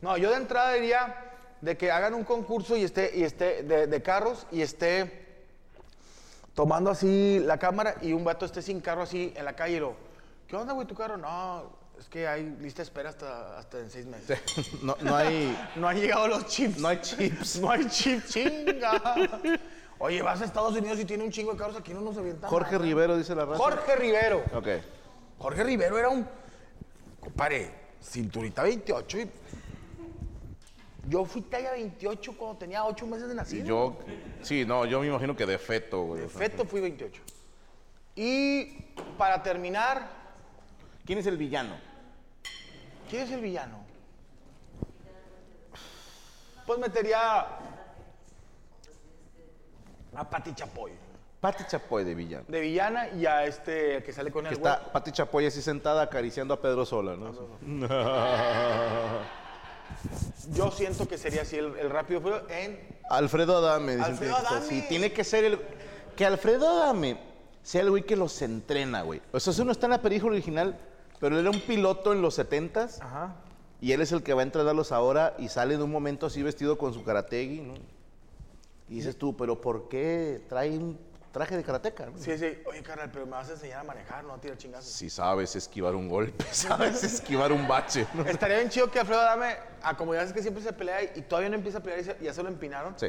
No, 0.00 0.16
yo 0.16 0.30
de 0.30 0.36
entrada 0.36 0.72
diría 0.74 1.30
de 1.60 1.76
que 1.76 1.90
hagan 1.90 2.14
un 2.14 2.24
concurso 2.24 2.76
y 2.76 2.82
esté, 2.84 3.12
y 3.16 3.22
esté 3.22 3.62
de, 3.62 3.86
de 3.86 4.02
carros 4.02 4.46
y 4.50 4.62
esté 4.62 5.44
tomando 6.54 6.90
así 6.90 7.38
la 7.40 7.58
cámara 7.58 7.94
y 8.02 8.12
un 8.12 8.24
vato 8.24 8.44
esté 8.44 8.60
sin 8.62 8.80
carro 8.80 9.02
así 9.02 9.32
en 9.36 9.44
la 9.44 9.54
calle 9.54 9.76
y 9.76 9.80
lo, 9.80 9.94
¿qué 10.46 10.56
onda, 10.56 10.72
güey, 10.74 10.86
tu 10.86 10.94
carro? 10.94 11.16
No, 11.16 11.70
es 11.98 12.08
que 12.08 12.26
hay 12.26 12.44
lista 12.60 12.78
de 12.78 12.84
espera 12.84 13.10
hasta, 13.10 13.58
hasta 13.58 13.78
en 13.78 13.90
seis 13.90 14.06
meses. 14.06 14.40
No, 14.82 14.96
no 15.00 15.16
hay. 15.16 15.56
No 15.76 15.88
han 15.88 15.96
llegado 15.96 16.28
los 16.28 16.46
chips. 16.46 16.78
No 16.78 16.88
hay 16.88 17.00
chips. 17.00 17.56
No 17.60 17.70
hay 17.70 17.86
chips, 17.88 18.32
chinga. 18.32 19.60
Oye, 19.98 20.20
vas 20.20 20.40
a 20.40 20.44
Estados 20.44 20.76
Unidos 20.76 20.98
y 20.98 21.04
tiene 21.04 21.22
un 21.22 21.30
chingo 21.30 21.52
de 21.52 21.58
carros, 21.58 21.76
aquí 21.76 21.94
no 21.94 22.00
nos 22.00 22.16
avientan. 22.16 22.50
Jorge 22.50 22.72
nada. 22.72 22.84
Rivero, 22.84 23.16
dice 23.16 23.34
la 23.34 23.44
raza. 23.44 23.56
Jorge 23.56 23.96
Rivero. 23.96 24.42
Ok. 24.52 24.68
Jorge 25.38 25.62
Rivero 25.62 25.98
era 25.98 26.08
un. 26.08 26.26
Compadre, 27.20 27.70
cinturita 28.02 28.64
28 28.64 29.18
y. 29.20 29.30
Yo 31.08 31.24
fui 31.24 31.42
talla 31.42 31.72
28 31.72 32.36
cuando 32.36 32.58
tenía 32.58 32.84
8 32.84 33.06
meses 33.06 33.28
de 33.28 33.34
nacido. 33.34 33.64
Y 33.64 33.68
yo. 33.68 33.98
Sí, 34.42 34.64
no, 34.64 34.86
yo 34.86 35.00
me 35.00 35.06
imagino 35.06 35.36
que 35.36 35.46
de 35.46 35.58
feto, 35.58 36.02
güey. 36.02 36.22
De 36.22 36.28
feto 36.28 36.64
fui 36.64 36.80
28. 36.80 37.22
Y 38.14 38.66
para 39.16 39.42
terminar, 39.42 40.21
¿Quién 41.04 41.18
es 41.18 41.26
el 41.26 41.36
villano? 41.36 41.74
¿quién 43.10 43.22
es 43.24 43.30
el 43.30 43.40
villano? 43.42 43.78
Pues 46.66 46.78
metería 46.78 47.40
a 50.14 50.30
Pati 50.30 50.54
Chapoy 50.54 50.92
Pati 51.40 51.64
Chapoy 51.66 52.04
de 52.04 52.14
villano. 52.14 52.44
de 52.48 52.60
villana 52.60 53.08
y 53.10 53.26
a 53.26 53.44
este 53.44 54.02
que 54.02 54.12
sale 54.12 54.30
con 54.30 54.44
Que 54.44 54.50
el 54.50 54.54
está 54.54 54.90
Pati 54.92 55.10
Chapoy 55.12 55.44
así 55.44 55.60
sentada 55.60 56.02
acariciando 56.02 56.54
a 56.54 56.62
Pedro 56.62 56.86
Sola, 56.86 57.16
¿no? 57.16 57.32
Yo 60.54 60.70
siento 60.70 61.06
que 61.06 61.18
sería 61.18 61.42
así 61.42 61.56
el, 61.56 61.76
el 61.78 61.90
rápido 61.90 62.46
en 62.48 62.80
Alfredo 63.10 63.58
Adame. 63.58 63.96
dicen 63.96 64.12
Alfredo 64.12 64.36
Adame. 64.36 64.66
Sí, 64.66 64.84
tiene 64.88 65.12
que 65.12 65.24
ser 65.24 65.44
el... 65.44 65.60
Que 66.16 66.24
Alfredo 66.24 66.68
Adame 66.68 67.18
sea 67.62 67.82
el 67.82 67.90
güey 67.90 68.04
que 68.04 68.16
los 68.16 68.40
entrena, 68.42 69.02
güey. 69.02 69.20
O 69.32 69.40
sea, 69.40 69.52
eso 69.52 69.64
no 69.64 69.72
está 69.72 69.86
en 69.86 69.90
la 69.92 70.02
película 70.02 70.32
original, 70.32 70.78
pero 71.22 71.36
él 71.38 71.42
era 71.46 71.50
un 71.50 71.60
piloto 71.60 72.12
en 72.12 72.20
los 72.20 72.36
70s 72.36 73.00
Ajá. 73.00 73.36
y 73.80 73.92
él 73.92 74.00
es 74.00 74.10
el 74.10 74.24
que 74.24 74.34
va 74.34 74.40
a 74.40 74.42
entrenarlos 74.42 74.90
ahora 74.90 75.34
y 75.38 75.48
sale 75.48 75.76
de 75.76 75.82
un 75.84 75.90
momento 75.92 76.26
así 76.26 76.42
vestido 76.42 76.76
con 76.76 76.92
su 76.92 77.04
karategi, 77.04 77.60
¿no? 77.60 77.74
Y 78.88 78.96
dices 78.96 79.16
tú, 79.16 79.36
pero 79.36 79.60
¿por 79.60 79.88
qué 79.88 80.44
trae 80.48 80.70
un 80.76 80.98
traje 81.30 81.56
de 81.56 81.62
karateca? 81.62 82.06
no? 82.06 82.18
Sí, 82.18 82.36
sí. 82.36 82.58
Oye, 82.66 82.82
carnal, 82.82 83.08
pero 83.12 83.24
me 83.24 83.32
vas 83.32 83.48
a 83.48 83.52
enseñar 83.52 83.78
a 83.78 83.84
manejar, 83.84 84.24
no 84.24 84.34
a 84.34 84.40
tirar 84.40 84.58
chingazos. 84.58 84.90
Si 84.92 85.08
sabes 85.08 85.54
esquivar 85.54 85.94
un 85.94 86.08
golpe, 86.08 86.44
sabes 86.50 87.04
esquivar 87.04 87.52
un 87.52 87.68
bache, 87.68 88.04
¿no? 88.14 88.24
Estaría 88.26 88.56
bien 88.56 88.68
chido 88.68 88.90
que 88.90 88.98
Alfredo 88.98 89.20
Adame, 89.20 89.54
a 89.80 89.96
como 89.96 90.14
ya 90.14 90.22
es 90.22 90.32
que 90.32 90.42
siempre 90.42 90.60
se 90.64 90.72
pelea 90.72 91.04
y, 91.04 91.12
y 91.20 91.22
todavía 91.22 91.50
no 91.50 91.54
empieza 91.54 91.78
a 91.78 91.82
pelear 91.84 92.00
y 92.00 92.04
se- 92.04 92.16
ya 92.20 92.34
se 92.34 92.42
lo 92.42 92.48
empinaron. 92.48 92.94
Sí. 92.98 93.06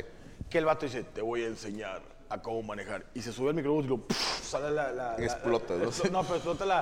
Que 0.51 0.59
el 0.59 0.65
vato 0.65 0.85
dice, 0.85 1.01
te 1.03 1.23
voy 1.23 1.43
a 1.43 1.47
enseñar 1.47 2.03
a 2.29 2.39
cómo 2.43 2.61
manejar. 2.61 3.05
Y 3.15 3.23
se 3.23 3.33
sube 3.33 3.49
al 3.49 3.55
micrófono 3.55 3.83
y 3.85 3.87
lo 3.89 3.97
pff, 4.07 4.43
sale 4.43 4.69
la, 4.69 4.91
la- 4.91 5.17
la- 5.17 5.25
Explota, 5.25 5.73
la- 5.73 5.85
¿no? 5.85 5.91
No, 6.11 6.21
pero 6.23 6.35
explota 6.35 6.65
la, 6.65 6.81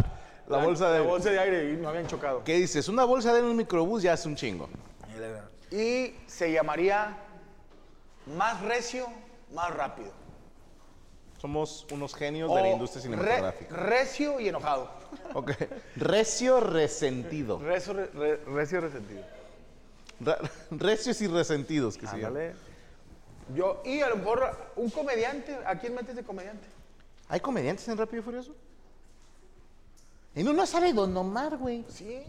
La 0.52 0.64
bolsa 0.66 0.86
de 0.88 0.92
la 0.92 0.98
aire. 1.00 1.10
bolsa 1.10 1.30
de 1.30 1.40
aire 1.40 1.72
y 1.74 1.78
no 1.78 1.90
habían 1.90 2.08
chocado. 2.08 2.44
¿Qué 2.44 2.56
dices? 2.56 2.88
Una 2.90 3.06
bolsa 3.06 3.34
de 3.34 3.42
un 3.42 3.56
microbús 3.56 4.04
ya 4.04 4.14
es 4.14 4.26
un 4.26 4.36
chingo. 4.36 4.70
Y 5.72 6.16
se 6.28 6.52
llamaría 6.52 7.16
Más 8.38 8.62
Recio, 8.62 9.08
Más 9.54 9.74
Rápido. 9.74 10.12
Somos 11.40 11.88
unos 11.92 12.14
genios 12.14 12.54
de 12.54 12.62
la 12.62 12.70
industria 12.70 13.00
re- 13.02 13.04
cinematográfica. 13.04 13.76
recio 13.76 14.40
y 14.40 14.48
enojado. 14.50 14.92
Ok. 15.34 15.52
Recio 15.96 16.60
resentido. 16.60 17.58
Recio, 17.60 17.94
re- 17.94 18.38
resentido. 18.46 19.24
Recios 20.70 21.20
y 21.22 21.28
resentidos 21.28 21.98
que. 21.98 22.06
Ándale. 22.08 22.54
Yo, 23.56 23.82
y 23.84 24.02
a 24.02 24.10
lo 24.10 24.18
mejor 24.18 24.56
un 24.76 24.90
comediante. 24.92 25.58
¿A 25.66 25.80
quién 25.80 25.96
metes 25.96 26.16
de 26.16 26.24
comediante? 26.24 26.68
¿Hay 27.28 27.40
comediantes 27.40 27.88
en 27.88 27.98
Rápido 27.98 28.22
y 28.22 28.24
Furioso? 28.24 28.54
En 30.36 30.48
uno 30.48 30.66
sale 30.66 30.94
Don 30.94 31.16
Omar, 31.18 31.58
güey. 31.58 31.86
Sí. 31.90 32.24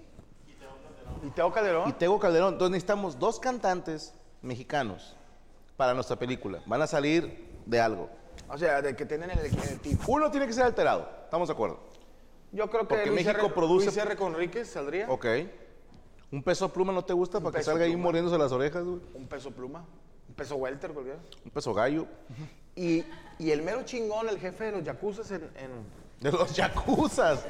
Y 1.25 1.31
Teo 1.31 1.53
Calderón. 1.53 1.89
Y 1.89 1.93
Tego 1.93 2.19
Calderón. 2.19 2.53
Entonces 2.55 2.71
necesitamos 2.73 3.19
dos 3.19 3.39
cantantes 3.39 4.13
mexicanos 4.43 5.17
para 5.77 5.95
nuestra 5.95 6.17
película. 6.17 6.61
Van 6.67 6.83
a 6.83 6.87
salir 6.87 7.61
de 7.65 7.81
algo. 7.81 8.11
O 8.49 8.59
sea, 8.59 8.83
de 8.83 8.97
que 8.97 9.07
tienen 9.07 9.31
el, 9.31 9.39
el 9.39 9.81
team. 9.81 9.99
Uno 10.09 10.31
tiene 10.31 10.47
que 10.47 10.53
ser 10.53 10.65
alterado. 10.65 11.09
¿Estamos 11.25 11.49
de 11.49 11.55
acuerdo? 11.55 11.79
Yo 12.51 12.69
creo 12.69 12.83
que 12.83 12.89
Porque 12.89 13.07
Luis 13.11 13.25
México 13.25 13.47
R. 13.47 13.55
produce- 13.55 13.85
Luis 13.87 13.97
R. 13.97 14.17
Conríquez 14.17 14.69
saldría. 14.69 15.09
Ok. 15.09 15.27
¿Un 16.33 16.43
peso 16.43 16.73
pluma 16.73 16.93
no 16.93 17.05
te 17.05 17.13
gusta 17.13 17.41
para 17.41 17.59
que 17.59 17.63
salga 17.65 17.85
ahí 17.85 17.93
pluma. 17.93 18.05
mordiéndose 18.05 18.37
las 18.39 18.53
orejas, 18.53 18.83
güey? 18.85 19.01
Un 19.15 19.27
peso 19.29 19.51
pluma. 19.53 19.85
Un 20.29 20.35
peso 20.35 20.57
welter, 20.57 20.93
cualquiera. 20.93 21.19
Un 21.45 21.51
peso 21.51 21.73
gallo. 21.73 22.07
Y, 22.75 23.05
y 23.39 23.51
el 23.51 23.63
mero 23.63 23.83
chingón, 23.85 24.29
el 24.29 24.39
jefe 24.39 24.65
de 24.65 24.73
los 24.73 24.83
yacuzas 24.85 25.31
en, 25.31 25.43
en- 25.57 25.87
De 26.21 26.33
los 26.33 26.55
yacuzas. 26.55 27.45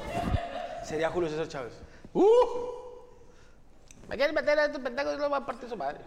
Sería 0.85 1.11
Julio 1.11 1.29
César 1.29 1.49
Chávez. 1.49 1.73
¡Uh! 2.15 2.25
¿Me 4.09 4.17
quieres 4.17 4.35
meter 4.35 4.59
a 4.59 4.67
estos 4.67 4.81
pendejos 4.81 5.15
y 5.15 5.19
lo 5.19 5.31
va 5.31 5.39
a 5.39 5.47
partir 5.47 5.69
su 5.69 5.77
madre? 5.77 5.99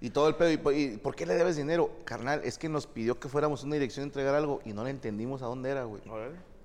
Y 0.00 0.10
todo 0.10 0.28
el 0.28 0.34
pedo. 0.34 0.50
¿Y, 0.50 0.56
por- 0.56 0.74
y 0.74 0.96
por 0.96 1.14
qué 1.14 1.26
le 1.26 1.34
debes 1.34 1.56
dinero? 1.56 1.90
Carnal, 2.04 2.40
es 2.44 2.58
que 2.58 2.68
nos 2.68 2.86
pidió 2.86 3.20
que 3.20 3.28
fuéramos 3.28 3.62
a 3.62 3.66
una 3.66 3.74
dirección 3.76 4.02
a 4.02 4.06
entregar 4.06 4.34
algo 4.34 4.60
y 4.64 4.72
no 4.72 4.82
le 4.84 4.90
entendimos 4.90 5.42
a 5.42 5.46
dónde 5.46 5.70
era, 5.70 5.84
güey. 5.84 6.02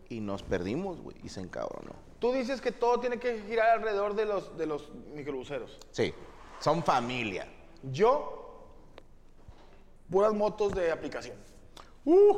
Y 0.09 0.21
nos 0.21 0.41
perdimos, 0.41 0.99
güey. 1.01 1.15
Y 1.23 1.29
se 1.29 1.41
encabronó. 1.41 1.91
Tú 2.19 2.31
dices 2.31 2.61
que 2.61 2.71
todo 2.71 2.99
tiene 2.99 3.19
que 3.19 3.41
girar 3.47 3.69
alrededor 3.77 4.15
de 4.15 4.25
los, 4.25 4.57
de 4.57 4.65
los 4.65 4.89
microbuseros. 5.13 5.77
Sí. 5.91 6.13
Son 6.59 6.81
familia. 6.83 7.47
Yo, 7.83 8.63
puras 10.09 10.33
motos 10.33 10.73
de 10.73 10.91
aplicación. 10.91 11.35
¡Uh! 12.05 12.37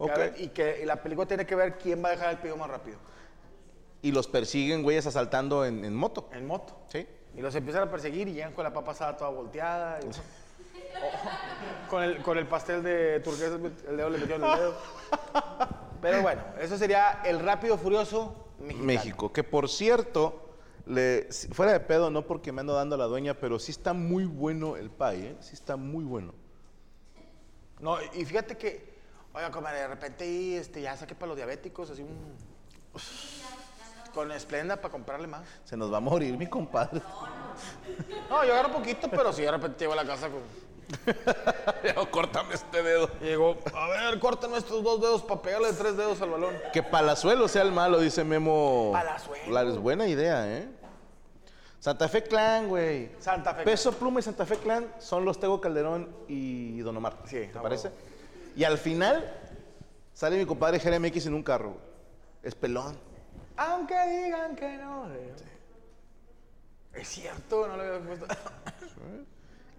Que 0.00 0.04
Ok. 0.04 0.10
a 0.12 0.18
ver, 0.18 0.34
y 0.40 0.48
que 0.48 0.84
la 0.86 1.02
película 1.02 1.28
tiene 1.28 1.44
que 1.46 1.54
ver 1.54 1.76
quién 1.76 2.02
va 2.02 2.08
a 2.08 2.12
dejar 2.12 2.30
el 2.30 2.38
pedido 2.38 2.56
más 2.56 2.70
rápido. 2.70 2.96
Y 4.02 4.12
los 4.12 4.26
persiguen, 4.28 4.82
güeyes, 4.82 5.06
asaltando 5.06 5.64
en, 5.66 5.84
en 5.84 5.94
moto. 5.94 6.28
En 6.32 6.46
moto. 6.46 6.78
Sí. 6.88 7.06
Y 7.36 7.42
los 7.42 7.54
empiezan 7.54 7.86
a 7.86 7.90
perseguir 7.90 8.26
y 8.28 8.32
llegan 8.32 8.52
con 8.54 8.64
la 8.64 8.72
papa 8.72 8.92
asada 8.92 9.16
toda 9.16 9.28
volteada. 9.30 10.00
y- 10.02 10.06
o- 10.06 10.10
con, 11.90 12.02
el, 12.02 12.22
con 12.22 12.38
el 12.38 12.46
pastel 12.46 12.82
de 12.82 13.20
turquesa, 13.20 13.56
el 13.88 13.96
dedo 13.96 14.08
le 14.10 14.18
metieron 14.18 14.50
el 14.50 14.58
dedo. 14.58 14.74
Pero 16.00 16.22
bueno, 16.22 16.42
eso 16.58 16.78
sería 16.78 17.20
el 17.24 17.38
rápido 17.40 17.76
furioso 17.76 18.34
mexicano. 18.58 18.84
México. 18.86 19.32
Que 19.32 19.44
por 19.44 19.68
cierto, 19.68 20.54
le- 20.86 21.28
fuera 21.52 21.72
de 21.72 21.80
pedo, 21.80 22.10
no 22.10 22.26
porque 22.26 22.52
me 22.52 22.62
ando 22.62 22.72
dando 22.72 22.94
a 22.94 22.98
la 22.98 23.04
dueña, 23.04 23.34
pero 23.34 23.58
sí 23.58 23.70
está 23.70 23.92
muy 23.92 24.24
bueno 24.24 24.76
el 24.78 24.88
pay, 24.90 25.26
¿eh? 25.26 25.36
Sí 25.40 25.52
está 25.52 25.76
muy 25.76 26.04
bueno. 26.04 26.32
No, 27.80 27.96
y 28.14 28.24
fíjate 28.24 28.56
que, 28.56 28.89
oiga, 29.34 29.50
comadre, 29.50 29.80
de 29.80 29.88
repente 29.88 30.24
ahí 30.24 30.54
este, 30.54 30.82
ya 30.82 30.96
saqué 30.96 31.14
para 31.14 31.28
los 31.28 31.36
diabéticos, 31.36 31.90
así 31.90 32.02
un. 32.02 32.36
Con 34.14 34.32
esplenda 34.32 34.76
para 34.76 34.90
comprarle 34.90 35.28
más. 35.28 35.42
Se 35.64 35.76
nos 35.76 35.92
va 35.92 35.98
a 35.98 36.00
morir 36.00 36.36
mi 36.36 36.48
compadre. 36.48 37.00
No, 38.28 38.44
yo 38.44 38.52
agarro 38.52 38.72
poquito, 38.72 39.08
pero 39.08 39.32
si 39.32 39.42
de 39.42 39.50
repente 39.52 39.78
llego 39.78 39.92
a 39.92 39.96
la 39.96 40.04
casa 40.04 40.28
con. 40.28 40.40
Córtame 42.10 42.54
este 42.54 42.82
dedo. 42.82 43.08
Llegó, 43.20 43.56
a 43.72 43.88
ver, 43.88 44.18
córtame 44.18 44.58
estos 44.58 44.82
dos 44.82 45.00
dedos 45.00 45.22
para 45.22 45.40
pegarle 45.40 45.72
tres 45.74 45.96
dedos 45.96 46.20
al 46.20 46.30
balón. 46.30 46.56
Que 46.72 46.82
Palazuelo 46.82 47.46
sea 47.46 47.62
el 47.62 47.70
malo, 47.70 48.00
dice 48.00 48.24
Memo. 48.24 48.90
Palazuelo. 48.92 49.52
La- 49.52 49.62
es 49.62 49.78
buena 49.78 50.08
idea, 50.08 50.48
¿eh? 50.58 50.68
Santa 51.78 52.08
Fe 52.08 52.24
Clan, 52.24 52.68
güey. 52.68 53.12
Santa 53.20 53.54
Fe. 53.54 53.62
Peso 53.62 53.92
Pluma 53.92 54.18
y 54.18 54.22
Santa 54.24 54.44
Fe 54.44 54.56
Clan 54.56 54.92
son 54.98 55.24
los 55.24 55.38
Tego 55.38 55.60
Calderón 55.60 56.14
y 56.26 56.80
Don 56.80 56.96
Omar. 56.96 57.16
Sí, 57.26 57.48
¿te 57.52 57.60
parece? 57.60 57.92
Y 58.56 58.64
al 58.64 58.78
final 58.78 59.32
sale 60.12 60.36
mi 60.36 60.46
compadre 60.46 60.78
Jeremy 60.80 61.08
X 61.08 61.26
en 61.26 61.34
un 61.34 61.42
carro. 61.42 61.76
Es 62.42 62.54
pelón. 62.54 62.96
Aunque 63.56 63.94
digan 64.08 64.56
que 64.56 64.76
no. 64.78 65.06
Es 66.94 67.08
cierto, 67.08 67.68
no 67.68 67.76
lo 67.76 67.82
había 67.82 68.00
puesto. 68.06 68.26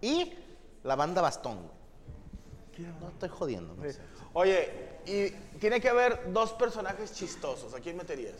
Y 0.03 0.33
la 0.83 0.95
banda 0.95 1.21
Bastón. 1.21 1.59
No 2.99 3.09
estoy 3.09 3.29
jodiendo. 3.29 3.75
no 3.75 3.83
sé. 3.83 3.99
Oye, 4.33 4.71
y 5.05 5.29
tiene 5.59 5.79
que 5.79 5.89
haber 5.89 6.33
dos 6.33 6.53
personajes 6.53 7.13
chistosos. 7.13 7.73
¿A 7.75 7.79
quién 7.79 7.97
meterías? 7.97 8.33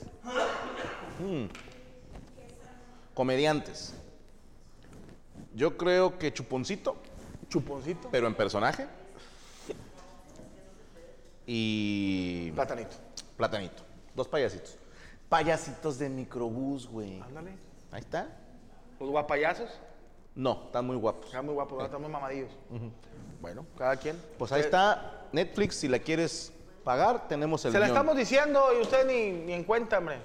Comediantes. 3.13 3.93
Yo 5.53 5.77
creo 5.77 6.17
que 6.17 6.33
Chuponcito, 6.33 6.95
Chuponcito. 7.49 8.09
pero 8.11 8.25
en 8.25 8.33
personaje. 8.33 8.87
Y 11.45 12.51
Platanito. 12.51 12.95
Platanito. 13.37 13.83
Dos 14.15 14.27
payasitos. 14.27 14.77
Payasitos 15.29 15.97
de 15.99 16.09
microbús, 16.09 16.87
güey. 16.87 17.19
Ándale. 17.21 17.51
Ahí 17.91 18.01
está. 18.01 18.27
Los 18.99 19.09
guapayazos. 19.09 19.69
No, 20.35 20.63
están 20.65 20.85
muy 20.85 20.95
guapos. 20.95 21.25
Están 21.25 21.45
muy 21.45 21.53
guapos, 21.55 21.83
están 21.83 22.01
muy 22.01 22.09
mamadillos. 22.09 22.49
Bueno, 23.41 23.65
cada 23.77 23.95
quien. 23.97 24.21
Pues 24.37 24.51
ahí 24.51 24.61
Eh, 24.61 24.65
está 24.65 25.27
Netflix, 25.31 25.75
si 25.75 25.87
la 25.87 25.99
quieres 25.99 26.53
pagar, 26.83 27.27
tenemos 27.27 27.63
el 27.65 27.71
Se 27.71 27.79
la 27.79 27.87
guion. 27.87 27.97
estamos 27.97 28.15
diciendo 28.17 28.63
y 28.77 28.81
usted 28.81 29.05
ni, 29.07 29.31
ni 29.45 29.53
en 29.53 29.63
cuenta, 29.63 29.97
hombre. 29.97 30.17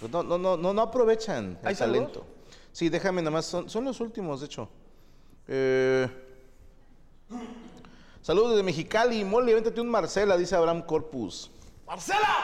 Pues 0.00 0.12
No, 0.12 0.22
no, 0.22 0.38
no, 0.38 0.56
no, 0.56 0.72
no 0.74 0.82
aprovechan 0.82 1.58
el 1.62 1.68
¿Hay 1.68 1.74
saludos? 1.74 2.12
talento. 2.12 2.26
Sí, 2.72 2.88
déjame 2.88 3.20
nada 3.22 3.30
más, 3.32 3.46
son, 3.46 3.68
son 3.68 3.84
los 3.84 4.00
últimos, 4.00 4.40
de 4.40 4.46
hecho. 4.46 4.68
Eh, 5.48 6.08
saludos 8.22 8.50
desde 8.52 8.62
Mexicali, 8.62 9.24
Molly, 9.24 9.52
véntate 9.54 9.80
un 9.80 9.90
Marcela, 9.90 10.36
dice 10.36 10.56
Abraham 10.56 10.82
Corpus. 10.82 11.50
¡Marcela! 11.86 12.36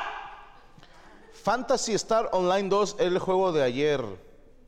Fantasy 1.33 1.95
Star 1.95 2.29
Online 2.33 2.69
2, 2.69 2.97
el 2.99 3.19
juego 3.19 3.53
de 3.53 3.63
ayer, 3.63 4.05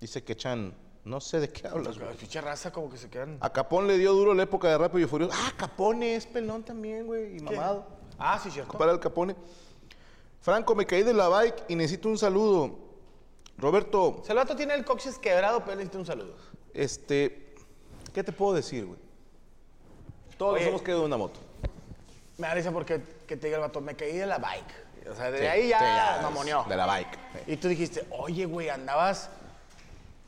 dice 0.01 0.23
que 0.25 0.37
Chan. 0.37 0.75
No 1.03 1.18
sé 1.20 1.40
de 1.40 1.49
qué 1.49 1.66
hablas. 1.66 1.96
La 1.96 2.11
pinche 2.12 2.40
raza 2.42 2.70
como 2.70 2.90
que 2.90 2.99
se 2.99 3.09
quedan. 3.09 3.38
A 3.40 3.51
Capón 3.51 3.87
le 3.87 3.96
dio 3.96 4.12
duro 4.12 4.35
la 4.35 4.42
época 4.42 4.68
de 4.68 4.77
Rápido 4.79 5.07
y 5.07 5.09
Furioso. 5.09 5.35
Ah, 5.35 5.53
Capone 5.57 6.14
es 6.14 6.27
pelón 6.27 6.62
también, 6.62 7.07
güey, 7.07 7.38
y 7.38 7.40
mamado. 7.40 7.87
Ah, 8.18 8.38
sí, 8.42 8.51
cierto. 8.51 8.77
Para 8.77 8.92
el 8.92 9.01
Capone. 9.01 9.35
Franco, 10.42 10.75
me 10.75 10.87
caí 10.87 11.03
de 11.03 11.14
la 11.14 11.29
bike 11.29 11.64
y 11.68 11.75
necesito 11.77 12.09
un 12.09 12.18
saludo. 12.18 12.79
Roberto, 13.57 14.23
El 14.29 14.37
vato 14.37 14.55
tiene 14.55 14.75
el 14.75 14.85
coxis 14.85 15.18
quebrado, 15.18 15.61
pero 15.64 15.77
necesita 15.77 15.99
un 15.99 16.07
saludo. 16.07 16.35
este, 16.75 17.55
¿qué 18.12 18.23
te 18.23 18.33
puedo 18.33 18.55
decir, 18.55 18.85
güey? 18.87 18.99
Todos 20.40 20.55
Oye. 20.55 20.61
nos 20.62 20.68
hemos 20.70 20.83
quedado 20.83 21.00
en 21.03 21.07
una 21.09 21.18
moto. 21.18 21.38
Me 22.38 22.48
da 22.48 22.55
risa 22.55 22.72
porque 22.72 22.98
que 23.29 23.37
te 23.37 23.48
diga 23.48 23.59
el 23.59 23.61
vato, 23.61 23.83
me 23.83 23.94
caí 23.94 24.16
de 24.16 24.24
la 24.24 24.38
bike. 24.38 25.11
O 25.12 25.14
sea, 25.14 25.31
de 25.31 25.38
Sí, 25.38 25.44
ahí 25.46 25.68
ya, 25.68 25.79
sí, 25.79 25.85
ya, 25.85 26.18
mamoneó. 26.22 26.64
De 26.66 26.76
la 26.76 26.87
bike. 26.87 27.18
Y 27.46 27.57
tú 27.59 27.68
dijiste, 27.68 28.07
oye, 28.09 28.46
güey, 28.46 28.70
andabas 28.70 29.29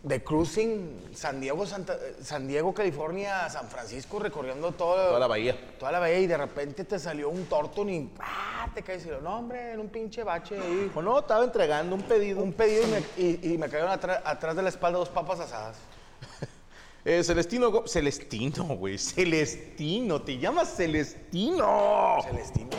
de 0.03 0.23
cruising 0.23 1.13
San 1.15 1.41
Diego, 1.41 1.65
Santa- 1.65 1.97
San 2.23 2.47
Diego, 2.47 2.75
California, 2.75 3.49
San 3.49 3.69
Francisco, 3.69 4.19
recorriendo 4.19 4.73
todo, 4.73 4.97
Toda 4.97 5.19
la 5.19 5.27
bahía. 5.29 5.57
toda 5.79 5.93
la 5.93 5.99
bahía 6.01 6.19
y 6.19 6.27
de 6.27 6.37
repente 6.37 6.85
te 6.85 6.99
salió 6.99 7.31
un 7.31 7.47
tortón 7.47 7.89
y 7.89 8.13
¡ah! 8.21 8.69
te 8.75 8.83
caes 8.83 9.07
y 9.07 9.09
lo, 9.09 9.23
no, 9.23 9.39
hombre, 9.39 9.73
en 9.73 9.81
un 9.81 9.89
pinche 9.89 10.23
bache 10.25 10.59
ahí. 10.59 10.93
No, 10.95 11.21
estaba 11.21 11.43
entregando 11.43 11.95
un 11.97 12.03
pedido. 12.03 12.43
Un 12.43 12.53
pedido 12.53 12.83
y 12.83 12.87
me, 12.91 12.99
y- 13.17 13.55
y 13.55 13.57
me 13.57 13.71
cayeron 13.71 13.91
atrás 13.91 14.55
de 14.57 14.63
la 14.63 14.69
espalda 14.69 14.99
dos 14.99 15.09
papas 15.09 15.41
asadas. 15.41 15.79
Eh, 17.05 17.23
Celestino, 17.25 17.71
Go- 17.71 17.87
Celestino, 17.89 18.65
güey. 18.77 18.97
Celestino, 18.99 20.23
te 20.23 20.39
llamas 20.39 20.77
Celestino. 20.77 22.19
Celestino. 22.23 22.71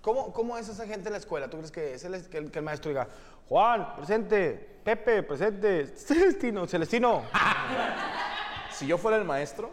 ¿Cómo, 0.00 0.32
¿Cómo 0.32 0.56
es 0.58 0.68
esa 0.68 0.86
gente 0.86 1.08
en 1.08 1.12
la 1.12 1.18
escuela? 1.18 1.48
¿Tú 1.48 1.56
crees 1.58 1.70
que, 1.70 1.94
es 1.94 2.04
el, 2.04 2.28
que, 2.28 2.38
el, 2.38 2.50
que 2.50 2.58
el 2.58 2.64
maestro 2.64 2.88
diga, 2.90 3.08
Juan, 3.48 3.94
presente, 3.96 4.80
Pepe, 4.84 5.22
presente, 5.22 5.86
Celestino, 5.86 6.66
Celestino? 6.66 7.22
Si 8.72 8.86
yo 8.86 8.96
fuera 8.96 9.16
el 9.16 9.24
maestro, 9.24 9.72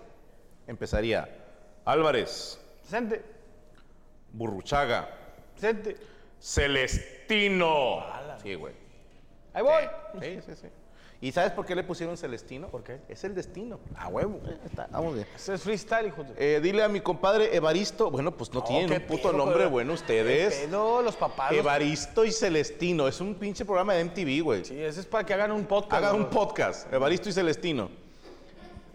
empezaría 0.65 1.29
Álvarez, 1.85 2.59
Presente, 2.81 3.23
Burruchaga, 4.31 5.07
presente. 5.53 5.95
Celestino. 6.39 8.03
Sí, 8.41 8.55
güey. 8.55 8.73
Ahí 9.53 9.61
voy. 9.63 9.83
Sí, 10.21 10.39
sí, 10.43 10.55
sí. 10.55 10.67
¿Y 11.21 11.31
sabes 11.31 11.51
por 11.53 11.65
qué 11.65 11.75
le 11.75 11.83
pusieron 11.83 12.17
Celestino? 12.17 12.67
¿Por 12.67 12.83
qué? 12.83 12.99
Es 13.07 13.23
el 13.23 13.33
destino. 13.33 13.79
A 13.95 14.09
huevo. 14.09 14.39
Está, 14.65 14.87
vamos 14.91 15.15
bien. 15.15 15.25
Ese 15.35 15.53
es 15.55 15.61
freestyle, 15.61 16.07
hijo 16.07 16.23
de... 16.23 16.33
Eh, 16.37 16.59
dile 16.61 16.83
a 16.83 16.89
mi 16.89 16.99
compadre 16.99 17.55
Evaristo. 17.55 18.11
Bueno, 18.11 18.35
pues 18.35 18.53
no, 18.53 18.63
tienen 18.63 18.89
qué 18.89 18.97
un 18.97 19.01
puto 19.03 19.29
pedo, 19.29 19.33
nombre 19.37 19.65
bueno 19.65 19.91
¿Qué 19.93 19.95
ustedes. 19.95 20.55
pedo, 20.55 21.01
los 21.01 21.15
papás. 21.15 21.51
los- 21.51 21.59
Evaristo 21.61 22.25
y 22.25 22.31
Celestino. 22.31 23.07
Es 23.07 23.21
un 23.21 23.35
pinche 23.35 23.63
programa 23.65 23.93
de 23.93 24.03
MTV, 24.05 24.41
güey. 24.43 24.65
Sí, 24.65 24.79
ese 24.79 24.99
es 24.99 25.05
para 25.05 25.25
que 25.25 25.33
hagan 25.33 25.51
un 25.51 25.65
podcast. 25.65 25.93
Hagan 26.03 26.15
un 26.17 26.21
¿no? 26.23 26.29
podcast. 26.29 26.91
Evaristo 26.93 27.29
y 27.29 27.31
Celestino. 27.33 27.89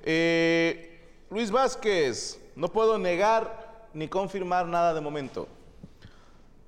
Eh, 0.04 1.00
Luis 1.30 1.50
Vázquez. 1.50 2.38
No 2.54 2.68
puedo 2.68 2.98
negar 2.98 3.88
ni 3.94 4.08
confirmar 4.08 4.66
nada 4.66 4.92
de 4.94 5.00
momento. 5.00 5.48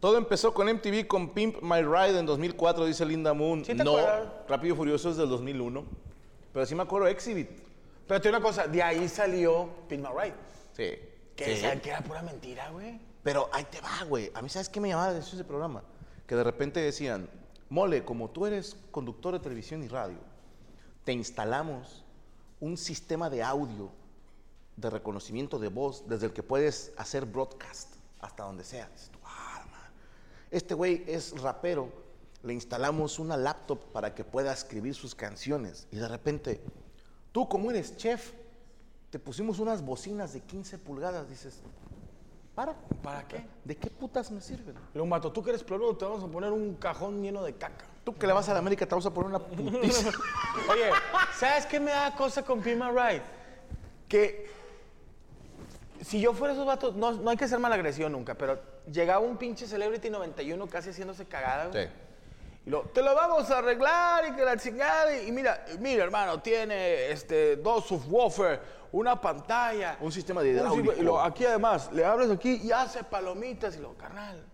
Todo 0.03 0.19
empezó 0.19 0.53
con 0.53 0.67
MTV 0.67 1.07
con 1.07 1.29
Pimp 1.33 1.63
My 1.63 1.81
Ride 1.83 2.19
en 2.19 2.27
2004, 2.27 2.87
dice 2.87 3.07
Linda 3.07 3.33
Moon. 3.35 3.65
¿Sí 3.65 3.73
te 3.77 3.85
no, 3.85 3.93
acuerdas? 3.97 4.33
Rápido 4.49 4.75
y 4.75 4.77
Furioso 4.77 5.11
es 5.11 5.17
del 5.17 5.29
2001. 5.29 5.85
Pero 6.53 6.67
sí 6.67 6.75
me 6.75 6.83
acuerdo 6.83 7.07
Exhibit. 7.07 7.49
Pero 8.09 8.21
te 8.21 8.27
digo 8.29 8.37
una 8.39 8.45
cosa, 8.45 8.67
de 8.67 8.83
ahí 8.83 9.09
salió 9.09 9.69
Pin 9.89 10.03
My 10.03 10.09
Ride. 10.09 10.35
Sí. 10.73 10.99
Que 11.37 11.45
Sí. 11.45 11.51
decían 11.53 11.81
que 11.81 11.91
era 11.91 12.01
pura 12.01 12.21
mentira, 12.21 12.69
güey. 12.71 13.01
Pero 13.23 13.49
ahí 13.53 13.63
te 13.71 13.81
va, 13.81 14.03
güey. 14.09 14.33
A 14.35 14.43
mí, 14.43 14.49
¿sabes 14.49 14.69
qué 14.69 14.81
me 14.81 14.89
llamaba 14.89 15.07
la 15.07 15.13
atención 15.13 15.37
ese 15.41 15.47
programa? 15.47 15.85
Que 16.27 16.35
de 16.35 16.43
repente 16.43 16.81
decían, 16.81 17.31
Mole, 17.69 18.05
como 18.05 18.29
tú 18.29 18.45
eres 18.47 18.77
conductor 18.91 19.35
de 19.35 19.39
televisión 19.39 19.85
y 19.85 19.89
radio, 19.89 20.19
te 21.05 21.13
instalamos 21.13 22.05
un 22.59 22.77
sistema 22.77 23.31
de 23.31 23.45
audio 23.45 23.93
de 24.77 24.91
reconocimiento 24.91 25.61
de 25.61 25.69
voz 25.69 26.09
desde 26.09 26.27
el 26.27 26.33
que 26.33 26.43
puedes 26.43 26.93
hacer 26.97 27.25
broadcast 27.25 27.95
hasta 28.21 28.43
donde 28.43 28.65
sea. 28.65 28.89
Dices 28.89 29.09
tú, 29.13 29.21
"Ah, 29.25 29.65
man". 29.71 29.81
Este 30.53 30.75
güey 30.75 31.03
es 31.07 31.41
rapero, 31.41 31.89
le 32.43 32.53
instalamos 32.53 33.19
una 33.19 33.39
laptop 33.39 33.81
para 33.91 34.15
que 34.15 34.23
pueda 34.23 34.53
escribir 34.53 34.95
sus 34.95 35.15
canciones 35.15 35.89
y 35.91 35.97
de 35.97 36.07
repente, 36.07 36.61
tú 37.33 37.49
como 37.49 37.71
eres 37.71 37.97
chef, 37.97 38.33
te 39.09 39.19
pusimos 39.19 39.59
unas 39.61 39.83
bocinas 39.83 40.35
de 40.35 40.41
15 40.41 40.77
pulgadas, 40.77 41.27
dices, 41.27 41.63
para. 42.55 42.75
¿Para 43.03 43.27
qué? 43.27 43.47
¿De 43.65 43.75
qué 43.77 43.89
putas 43.89 44.31
me 44.31 44.43
sirven? 44.43 44.75
Le 44.93 45.01
un 45.01 45.09
vato, 45.09 45.33
tú 45.33 45.43
que 45.43 45.49
eres 45.49 45.65
ploro, 45.65 45.97
te 45.97 46.05
vamos 46.05 46.23
a 46.23 46.27
poner 46.27 46.53
un 46.53 46.75
cajón 46.75 47.23
lleno 47.23 47.43
de 47.43 47.55
caca. 47.55 47.87
Tú 48.05 48.15
que 48.15 48.27
le 48.27 48.35
vas 48.35 48.47
a 48.51 48.53
la 48.53 48.59
América 48.59 48.85
te 48.85 48.91
vamos 48.91 49.07
a 49.07 49.11
poner 49.15 49.31
una 49.31 49.39
putiza. 49.39 50.11
Oye, 50.71 50.91
¿sabes 51.35 51.65
qué 51.65 51.81
me 51.81 51.93
da 51.93 52.15
cosa 52.15 52.45
con 52.45 52.61
Pin 52.61 52.79
My 52.79 52.91
Ride? 52.91 53.23
Que 54.07 54.51
si 56.03 56.21
yo 56.21 56.35
fuera 56.35 56.53
esos 56.53 56.67
vatos, 56.67 56.95
no, 56.95 57.13
no 57.13 57.31
hay 57.31 57.39
que 57.39 57.47
hacer 57.47 57.59
mala 57.59 57.77
agresión 57.77 58.13
nunca, 58.13 58.35
pero 58.35 58.72
llegaba 58.91 59.21
un 59.21 59.37
pinche 59.37 59.67
Celebrity 59.67 60.11
91 60.11 60.67
casi 60.69 60.91
haciéndose 60.91 61.27
cagada, 61.27 61.67
güey. 61.69 61.87
Sí. 61.87 61.93
Y 62.65 62.71
lo, 62.71 62.83
te 62.83 63.03
lo 63.03 63.15
vamos 63.15 63.51
a 63.51 63.59
arreglar 63.59 64.29
y 64.29 64.37
que 64.37 64.45
la 64.45 64.57
chingada. 64.57 65.17
Y, 65.17 65.29
y 65.29 65.33
mira, 65.33 65.65
mira, 65.81 66.05
hermano, 66.05 66.41
tiene 66.41 67.11
este, 67.11 67.57
dos 67.57 67.87
subwoofer, 67.87 68.61
una 68.93 69.21
pantalla. 69.21 69.97
Un 70.01 70.13
sistema 70.13 70.43
de 70.43 70.51
hidráulico. 70.51 70.93
Y 70.93 71.03
lo, 71.03 71.21
aquí 71.21 71.45
además, 71.45 71.91
le 71.93 72.05
abres 72.05 72.31
aquí 72.31 72.61
y 72.63 72.71
hace 72.71 73.03
palomitas. 73.03 73.77
Y 73.77 73.81
lo, 73.81 73.95
carnal, 73.95 74.45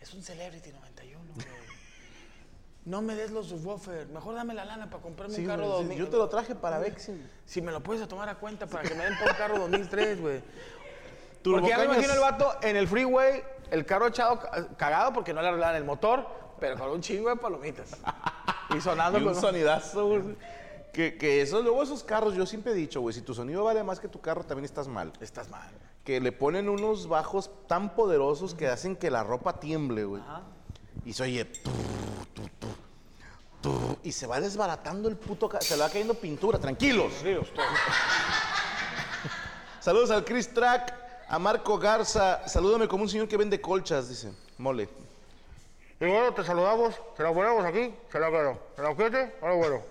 es 0.00 0.14
un 0.14 0.22
Celebrity 0.22 0.72
91, 0.72 1.34
güey. 1.34 1.46
No 2.84 3.00
me 3.00 3.14
des 3.14 3.30
los 3.30 3.46
subwoofer. 3.48 4.08
Mejor 4.08 4.34
dame 4.34 4.54
la 4.54 4.64
lana 4.64 4.90
para 4.90 5.02
comprarme 5.02 5.34
Sí, 5.34 5.42
un 5.42 5.46
carro 5.46 5.64
güey, 5.66 5.76
sí, 5.76 5.82
2000. 5.84 5.98
yo 5.98 6.08
te 6.08 6.16
lo 6.16 6.28
traje 6.28 6.54
para 6.54 6.78
Vexin. 6.78 7.28
Si 7.44 7.62
me 7.62 7.70
lo 7.70 7.80
puedes 7.80 8.08
tomar 8.08 8.28
a 8.28 8.36
cuenta 8.36 8.66
para 8.66 8.82
que 8.82 8.94
me 8.94 9.04
den 9.04 9.16
por 9.18 9.28
un 9.30 9.36
carro 9.36 9.58
2003, 9.58 10.20
güey. 10.20 10.42
Turbo 11.42 11.58
Porque 11.58 11.70
ya 11.70 11.78
me 11.78 11.84
imagino 11.86 12.12
el 12.14 12.20
vato 12.20 12.54
en 12.62 12.76
el 12.76 12.86
freeway, 12.88 13.42
el 13.70 13.84
carro 13.84 14.06
echado 14.08 14.38
ca- 14.40 14.68
cagado 14.76 15.12
porque 15.12 15.32
no 15.34 15.42
le 15.42 15.48
arreglaron 15.48 15.76
el 15.76 15.84
motor, 15.84 16.26
pero 16.60 16.76
con 16.78 16.90
un 16.90 17.00
chingo 17.00 17.28
de 17.30 17.36
palomitas. 17.36 17.96
Y 18.76 18.80
sonando 18.80 19.18
Y 19.20 19.22
un 19.22 19.32
con- 19.32 19.40
sonidazo, 19.40 20.06
güey. 20.06 20.22
Que, 20.92 21.16
que 21.16 21.40
eso, 21.40 21.62
luego 21.62 21.82
esos 21.82 22.04
carros, 22.04 22.34
yo 22.34 22.44
siempre 22.44 22.72
he 22.72 22.74
dicho, 22.74 23.00
güey, 23.00 23.14
si 23.14 23.22
tu 23.22 23.32
sonido 23.34 23.64
vale 23.64 23.82
más 23.82 23.98
que 23.98 24.08
tu 24.08 24.20
carro, 24.20 24.44
también 24.44 24.66
estás 24.66 24.88
mal. 24.88 25.10
Estás 25.20 25.48
mal. 25.48 25.70
Que 26.04 26.20
le 26.20 26.32
ponen 26.32 26.68
unos 26.68 27.08
bajos 27.08 27.50
tan 27.66 27.94
poderosos 27.94 28.54
que 28.54 28.68
hacen 28.68 28.94
que 28.96 29.10
la 29.10 29.24
ropa 29.24 29.58
tiemble, 29.58 30.04
güey. 30.04 30.22
Y 31.06 31.14
se 31.14 31.22
oye. 31.22 31.50
y 34.02 34.12
se 34.12 34.26
va 34.26 34.38
desbaratando 34.40 35.08
el 35.08 35.16
puto. 35.16 35.48
ca- 35.48 35.60
Se 35.62 35.76
le 35.76 35.82
va 35.82 35.88
cayendo 35.88 36.12
pintura, 36.14 36.58
tranquilos. 36.58 37.12
Saludos 39.80 40.10
al 40.10 40.24
Chris 40.24 40.52
Track, 40.52 40.94
a 41.32 41.38
Marco 41.38 41.78
Garza. 41.78 42.46
Salúdame 42.46 42.86
como 42.86 43.04
un 43.04 43.08
señor 43.08 43.26
que 43.26 43.38
vende 43.38 43.58
colchas, 43.58 44.06
dice. 44.10 44.30
Mole. 44.58 44.86
Y 45.98 46.04
bueno, 46.04 46.34
te 46.34 46.44
saludamos, 46.44 46.94
se 47.16 47.22
la 47.22 47.32
ponemos 47.32 47.64
aquí, 47.64 47.94
se 48.10 48.20
la 48.20 48.28
quedo. 48.28 48.58
¿Se 48.76 48.82
la 48.82 48.94
quiete? 48.94 49.34
Ahora 49.40 49.54
bueno. 49.54 49.82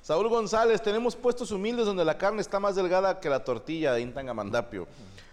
Saúl 0.00 0.28
González, 0.30 0.80
tenemos 0.80 1.14
puestos 1.14 1.50
humildes 1.50 1.84
donde 1.84 2.06
la 2.06 2.16
carne 2.16 2.40
está 2.40 2.58
más 2.58 2.74
delgada 2.74 3.20
que 3.20 3.28
la 3.28 3.44
tortilla 3.44 3.92
de 3.92 4.00
Intangamandapio. 4.00 4.88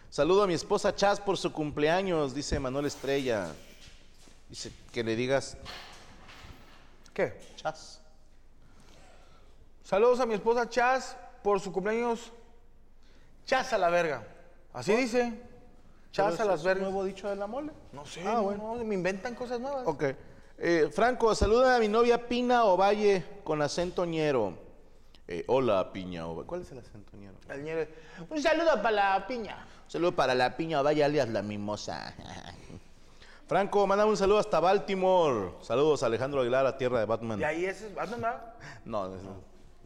Saludo 0.10 0.44
a 0.44 0.48
mi 0.48 0.54
esposa 0.56 0.94
Chas 0.94 1.22
por 1.22 1.38
su 1.38 1.54
cumpleaños, 1.54 2.36
dice 2.36 2.60
Manuel 2.60 2.88
Estrella. 2.88 3.48
Dice 4.50 4.74
que 4.92 5.04
le 5.06 5.16
digas 5.16 5.56
¿Qué? 7.14 7.40
Chas. 7.56 8.02
Saludos 9.86 10.20
a 10.20 10.26
mi 10.26 10.34
esposa 10.34 10.70
Chas 10.70 11.16
por 11.42 11.62
su 11.62 11.72
cumpleaños. 11.72 12.34
Chas 13.46 13.72
a 13.72 13.78
la 13.78 13.90
verga. 13.90 14.35
Así 14.76 14.94
dice. 14.96 15.42
Chas 16.12 16.34
a 16.36 16.38
¿Pero 16.38 16.50
las 16.52 16.64
vergas. 16.64 16.84
nuevo 16.84 17.04
dicho 17.04 17.28
de 17.30 17.36
la 17.36 17.48
mole? 17.48 17.72
No 17.92 18.06
sé, 18.06 18.22
Ah, 18.28 18.34
no, 18.36 18.44
bueno. 18.44 18.76
no, 18.76 18.84
me 18.86 18.94
inventan 18.96 19.36
cosas 19.36 19.60
nuevas. 19.60 19.84
Ok. 19.88 20.04
Eh, 20.58 20.90
Franco, 20.94 21.34
saluda 21.36 21.76
a 21.76 21.80
mi 21.80 21.88
novia 21.88 22.28
Pina 22.28 22.64
Ovalle 22.66 23.24
con 23.44 23.62
acento 23.62 24.06
ñero. 24.06 24.58
Eh, 25.28 25.44
hola, 25.48 25.92
Piña 25.92 26.28
Ovalle. 26.28 26.48
¿Cuál 26.48 26.62
es 26.62 26.72
el 26.72 26.78
acento 26.80 27.18
ñero? 27.18 27.34
El 27.50 27.64
ñere- 27.66 27.90
Un 28.30 28.42
saludo 28.42 28.82
para 28.82 28.92
la 28.92 29.28
piña. 29.28 29.66
Un 29.86 29.92
saludo 29.92 30.16
para 30.16 30.36
la 30.36 30.56
Piña 30.56 30.82
Ovalle 30.82 31.04
alias 31.04 31.28
la 31.30 31.42
mimosa. 31.42 32.14
Franco, 33.48 33.86
mándame 33.86 34.10
un 34.12 34.18
saludo 34.18 34.40
hasta 34.40 34.60
Baltimore. 34.60 35.52
Saludos 35.62 36.02
a 36.04 36.08
Alejandro 36.08 36.42
Aguilar, 36.42 36.66
a 36.66 36.78
tierra 36.78 37.00
de 37.00 37.06
Batman. 37.06 37.40
Y 37.40 37.44
ahí 37.44 37.66
es. 37.66 37.94
¿Batman, 37.94 38.22
verdad? 38.22 38.54
No, 38.86 39.16
es- 39.16 39.22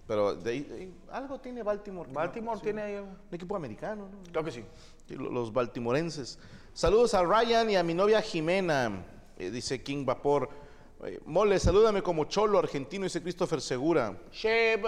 pero 0.09 0.33
de 0.33 0.49
ahí- 0.51 0.61
de 0.63 0.75
ahí- 0.75 0.93
algo 1.11 1.39
tiene 1.39 1.61
Baltimore. 1.61 2.09
no- 2.09 2.15
Baltimore 2.15 2.57
sí. 2.57 2.63
tiene 2.63 2.81
ahí. 2.81 2.95
Un 2.95 3.15
equipo 3.31 3.55
americano, 3.55 4.09
¿no? 4.11 4.17
Creo 4.31 4.43
que 4.43 4.49
sí. 4.51 4.65
Sí, 5.07 5.13
lo- 5.15 5.29
Los 5.29 5.53
baltimorenses. 5.53 6.39
Saludos 6.73 7.13
a 7.13 7.21
Ryan 7.23 7.69
y 7.69 7.75
a 7.75 7.83
mi 7.83 7.93
novia 7.93 8.19
Jimena, 8.19 9.05
eh, 9.37 9.51
dice 9.51 9.83
King 9.83 10.05
Vapor. 10.05 10.49
Eh, 11.05 11.19
Mole, 11.25 11.59
salúdame 11.59 12.01
como 12.01 12.25
cholo 12.25 12.57
argentino, 12.57 13.03
dice 13.03 13.21
Christopher 13.21 13.61
Segura. 13.61 14.17
Che, 14.31 14.81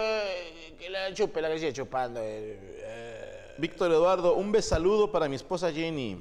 que 0.79 0.89
la 0.89 1.13
chupe, 1.13 1.39
la 1.39 1.49
que 1.49 1.60
sigue 1.60 1.71
chupando. 1.73 2.19
eh, 2.23 3.53
Víctor 3.60 3.91
Eduardo, 3.91 4.34
un 4.36 4.51
besaludo 4.51 5.12
para 5.12 5.29
mi 5.29 5.36
esposa 5.36 5.71
Jenny, 5.71 6.19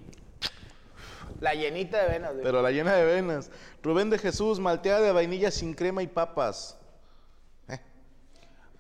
La 1.40 1.54
llenita 1.54 2.02
de 2.02 2.08
venas. 2.10 2.32
pero 2.42 2.60
la 2.60 2.70
llena 2.70 2.94
de 2.96 3.04
venas. 3.06 3.50
Rubén 3.82 4.10
de 4.10 4.18
Jesús, 4.18 4.60
malteada 4.60 5.00
de 5.00 5.12
vainilla 5.12 5.50
sin 5.50 5.72
crema 5.72 6.02
y 6.02 6.06
papas. 6.06 6.76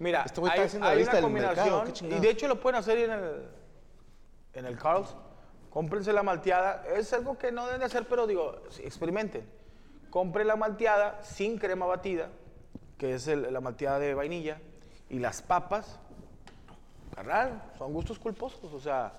Mira, 0.00 0.22
Este 0.24 0.40
hay, 0.40 0.60
está 0.62 0.88
hay 0.88 1.02
una 1.04 1.28
mercado, 1.28 1.84
combinación. 1.84 2.10
y 2.10 2.18
de 2.20 2.30
hecho 2.30 2.48
lo 2.48 2.58
pueden 2.58 2.78
hacer 2.80 2.98
en 2.98 3.10
el, 3.12 3.48
en 4.54 4.64
el 4.66 4.76
Carl's. 4.78 5.14
Cómprense 5.68 6.12
la 6.12 6.22
malteada. 6.24 6.84
Es 6.96 7.12
algo 7.12 7.38
que 7.38 7.52
no 7.52 7.66
deben 7.66 7.80
de 7.80 7.86
hacer, 7.86 8.06
pero 8.08 8.26
digo, 8.26 8.62
experimenten. 8.82 9.48
Compren 10.10 10.48
la 10.48 10.56
malteada 10.56 11.22
sin 11.22 11.58
crema 11.58 11.86
batida, 11.86 12.30
que 12.98 13.14
es 13.14 13.28
el- 13.28 13.52
la 13.52 13.60
malteada 13.60 13.98
de 14.00 14.14
vainilla, 14.14 14.58
y 15.08 15.18
las 15.20 15.42
papas. 15.42 15.98
Carnal, 17.14 17.62
son 17.78 17.92
gustos 17.92 18.18
culposos. 18.18 18.72
O 18.72 18.80
sea, 18.80 19.12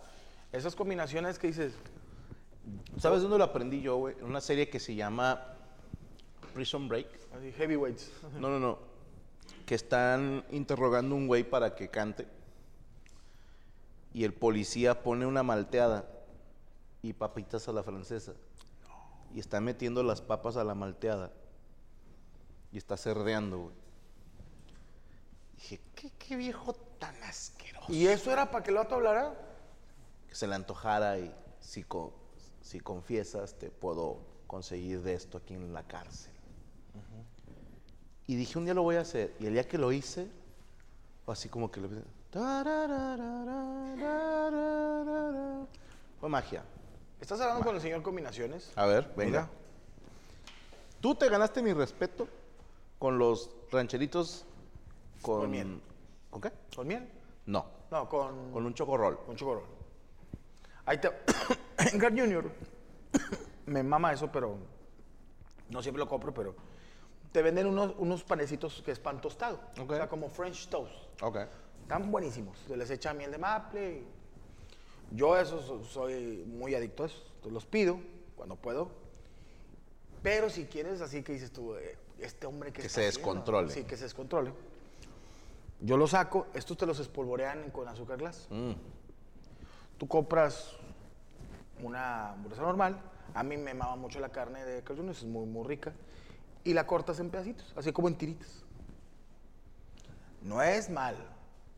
esas 0.52 0.76
combinaciones 0.76 1.38
que 1.40 1.48
dices, 1.48 1.74
¿Sabes 2.98 3.22
dónde 3.24 3.38
lo 3.40 3.44
aprendí 3.44 3.82
yo, 3.82 3.96
güey? 3.98 4.16
En 4.20 4.26
una 4.26 4.40
serie 4.42 4.70
que 4.70 4.80
se 4.80 4.94
llama 4.94 5.42
Prison 6.54 6.88
Break. 6.88 7.08
así, 7.36 7.52
heavyweights. 7.54 8.12
No, 8.40 8.50
no, 8.50 8.60
no. 8.60 8.91
Que 9.72 9.76
están 9.76 10.44
interrogando 10.52 11.16
a 11.16 11.18
un 11.18 11.28
güey 11.28 11.50
para 11.50 11.76
que 11.76 11.88
cante. 11.88 12.28
Y 14.14 14.26
el 14.26 14.34
policía 14.34 15.02
pone 15.02 15.26
una 15.26 15.44
malteada 15.44 16.04
y 17.02 17.14
papitas 17.14 17.70
a 17.70 17.72
la 17.72 17.82
francesa. 17.82 18.34
Y 19.34 19.40
está 19.40 19.62
metiendo 19.62 20.04
las 20.04 20.20
papas 20.20 20.58
a 20.58 20.66
la 20.66 20.76
malteada. 20.76 21.32
Y 22.74 22.78
está 22.80 22.98
cerdeando, 22.98 23.60
güey. 23.60 23.76
Dije, 25.56 25.80
¿qué, 25.96 26.12
qué 26.20 26.36
viejo 26.36 26.74
tan 27.00 27.16
asqueroso. 27.24 27.94
¿Y 27.94 28.08
eso 28.08 28.30
era 28.30 28.52
para 28.52 28.66
que 28.66 28.72
el 28.72 28.78
otro 28.78 28.98
hablara? 28.98 29.34
Que 30.28 30.36
se 30.36 30.48
le 30.48 30.56
antojara 30.56 31.18
y 31.18 31.34
si, 31.62 31.86
co- 31.86 32.12
si 32.62 32.82
confiesas 32.82 33.58
te 33.58 33.70
puedo 33.70 34.20
conseguir 34.48 35.02
de 35.02 35.14
esto 35.14 35.38
aquí 35.38 35.54
en 35.54 35.72
la 35.74 35.84
cárcel. 35.88 36.31
Y 38.32 38.36
dije, 38.38 38.58
un 38.58 38.64
día 38.64 38.74
lo 38.74 38.84
voy 38.84 38.96
a 38.96 39.02
hacer. 39.02 39.36
Y 39.42 39.48
el 39.48 39.52
día 39.52 39.68
que 39.68 39.78
lo 39.78 39.92
hice, 39.92 40.26
así 41.28 41.50
como 41.50 41.70
que 41.70 41.82
le... 41.82 41.90
Fue 46.18 46.30
magia. 46.30 46.64
¿Estás 47.20 47.42
hablando 47.42 47.66
con 47.66 47.76
el 47.76 47.82
señor 47.82 48.02
Combinaciones? 48.02 48.72
A 48.78 48.86
ver, 48.86 49.12
venga. 49.18 49.50
Tú 51.02 51.14
te 51.14 51.28
ganaste 51.28 51.62
mi 51.62 51.74
respeto 51.74 52.26
con 53.00 53.18
los 53.20 53.50
rancheritos 53.70 54.46
con... 55.22 55.42
Con 55.42 55.52
miel. 55.52 55.82
¿Con 56.30 56.40
qué? 56.40 56.54
¿Con 56.74 56.88
miel? 56.88 57.10
No, 57.48 57.66
No, 57.92 58.08
con... 58.08 58.54
con 58.54 58.66
un 58.66 58.74
chocorrol. 58.74 59.26
Con 59.26 59.36
chocorol. 59.36 59.66
Ahí 60.86 61.00
te... 61.00 61.10
en 61.80 62.00
Jr. 62.00 62.50
me 63.66 63.84
mama 63.84 64.14
eso, 64.14 64.32
pero 64.32 64.56
no 65.70 65.82
siempre 65.82 66.00
lo 66.00 66.08
compro, 66.08 66.34
pero 66.34 66.71
te 67.32 67.42
venden 67.42 67.68
unos, 67.68 67.94
unos 67.98 68.24
panecitos 68.24 68.82
que 68.84 68.92
es 68.92 69.00
pan 69.00 69.22
tostado. 69.22 69.60
Ok. 69.80 69.92
O 69.92 69.96
sea, 69.96 70.10
como 70.10 70.30
French 70.30 70.68
toast. 70.68 70.94
Ok. 71.22 71.38
Están 71.84 72.12
buenísimos. 72.12 72.58
Se 72.68 72.76
les 72.78 72.90
echa 72.90 73.14
miel 73.14 73.32
de 73.32 73.38
maple. 73.38 74.04
Yo 75.12 75.38
eso 75.38 75.62
so- 75.62 75.84
soy 75.84 76.44
muy 76.48 76.76
adicto 76.76 77.04
a 77.04 77.06
eso. 77.08 77.22
Los 77.50 77.66
pido 77.66 78.00
cuando 78.36 78.56
puedo. 78.56 78.92
Pero 80.24 80.50
si 80.50 80.66
quieres 80.66 81.02
así 81.02 81.24
que 81.24 81.34
dices 81.34 81.52
tú, 81.52 81.76
eh, 81.76 81.98
este 82.20 82.46
hombre 82.48 82.72
que 82.72 82.82
Que 82.84 82.90
se 82.90 83.08
haciendo? 83.08 83.18
descontrole. 83.18 83.72
Sí, 83.72 83.84
que 83.84 83.98
se 83.98 84.04
descontrole. 84.04 84.52
Yo 85.80 85.98
los 85.98 86.12
saco, 86.12 86.48
estos 86.54 86.78
te 86.78 86.86
los 86.86 87.00
espolvorean 87.00 87.72
con 87.72 87.88
azúcar 87.88 88.18
glass. 88.20 88.48
Mm. 88.52 88.72
Tú 89.98 90.08
compras 90.08 90.74
una 91.82 92.32
hamburguesa 92.32 92.62
normal. 92.62 93.02
A 93.34 93.44
mí 93.44 93.58
me 93.58 93.74
mama 93.74 93.96
mucho 93.96 94.20
la 94.20 94.30
carne 94.30 94.64
de 94.66 94.84
Carl 94.84 95.10
es 95.10 95.24
muy, 95.24 95.46
muy 95.46 95.68
rica. 95.68 95.94
Y 96.64 96.74
la 96.74 96.86
cortas 96.86 97.20
en 97.20 97.30
pedacitos, 97.30 97.74
así 97.76 97.92
como 97.92 98.08
en 98.08 98.16
tiritas. 98.16 98.64
No 100.42 100.62
es 100.62 100.90
mal. 100.90 101.16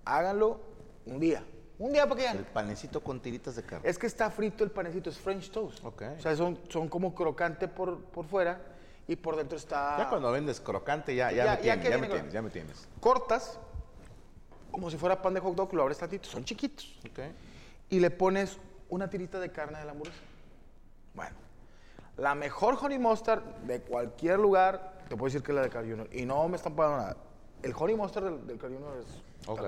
Háganlo 0.06 0.60
un 1.06 1.20
día. 1.20 1.44
Un 1.80 1.92
día 1.92 2.08
para 2.08 2.22
que 2.22 2.38
El 2.38 2.46
panecito 2.46 3.02
con 3.02 3.20
tiritas 3.22 3.56
de 3.56 3.64
carne. 3.64 3.90
Es 3.90 3.98
que 3.98 4.08
está 4.08 4.30
frito 4.30 4.64
el 4.64 4.72
panecito, 4.72 5.10
es 5.10 5.18
French 5.18 5.52
toast. 5.52 5.84
Ok. 5.84 6.04
O 6.18 6.22
sea, 6.22 6.36
son, 6.36 6.60
son 6.70 6.88
como 6.88 7.14
crocante 7.16 7.68
por, 7.68 8.00
por 8.06 8.26
fuera 8.26 8.62
y 9.08 9.16
por 9.16 9.36
dentro 9.36 9.58
está... 9.58 9.98
Ya 9.98 10.10
cuando 10.10 10.32
vendes 10.32 10.62
crocante, 10.62 11.16
ya, 11.16 11.32
ya, 11.32 11.46
Ya- 11.46 11.52
me, 11.52 11.56
ya 11.58 11.62
tienes, 11.62 11.84
que 11.86 11.90
ya 11.90 11.98
me 11.98 12.02
viene 12.02 12.08
con- 12.08 12.18
tienes, 12.18 12.34
ya 12.34 12.42
me 12.42 12.50
tienes. 12.50 12.88
Cortas 13.00 13.60
como 14.72 14.90
si 14.90 14.98
fuera 14.98 15.22
pan 15.22 15.34
de 15.34 15.40
hot 15.40 15.56
dog, 15.56 15.74
lo 15.74 15.82
abres 15.84 15.98
tantito, 15.98 16.28
son 16.30 16.44
chiquitos. 16.46 17.00
Ok. 17.10 17.20
y 17.90 18.00
le 18.00 18.10
pones 18.10 18.58
una 18.90 19.10
tirita 19.10 19.40
de 19.40 19.52
carne 19.52 19.78
de 19.80 19.86
la 19.86 19.92
hamburguesa. 19.92 20.20
Bueno, 21.14 21.36
la 22.24 22.36
mejor 22.36 22.78
honey 22.82 22.98
mustard 23.00 23.44
de 23.68 23.82
cualquier 23.82 24.40
lugar, 24.40 24.94
te 25.10 25.18
puedo 25.18 25.26
decir 25.26 25.44
que 25.44 25.52
es 25.52 25.56
la 25.58 25.62
de 25.64 25.70
Carl 25.70 25.90
Jr. 25.90 26.08
Y 26.14 26.26
no 26.26 26.48
me 26.48 26.56
están 26.56 26.74
pagando 26.74 27.00
nada. 27.00 27.18
El 27.62 27.74
honey 27.78 27.98
mustard 27.98 28.24
del, 28.24 28.48
del 28.48 28.58
Carl 28.58 28.74
Jr. 28.74 28.98
es... 29.02 29.48
Ok. 29.50 29.62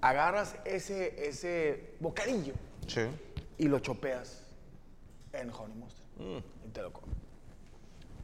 Agarras 0.00 0.54
ese, 0.64 1.28
ese 1.28 1.94
bocadillo 1.98 2.54
Sí. 2.86 3.00
y 3.58 3.66
lo 3.66 3.80
chopeas 3.80 4.44
en 5.32 5.50
honey 5.50 5.76
mustard. 5.76 6.06
Y 6.20 6.68
te 6.72 6.82
lo 6.82 6.92
comes. 6.92 7.16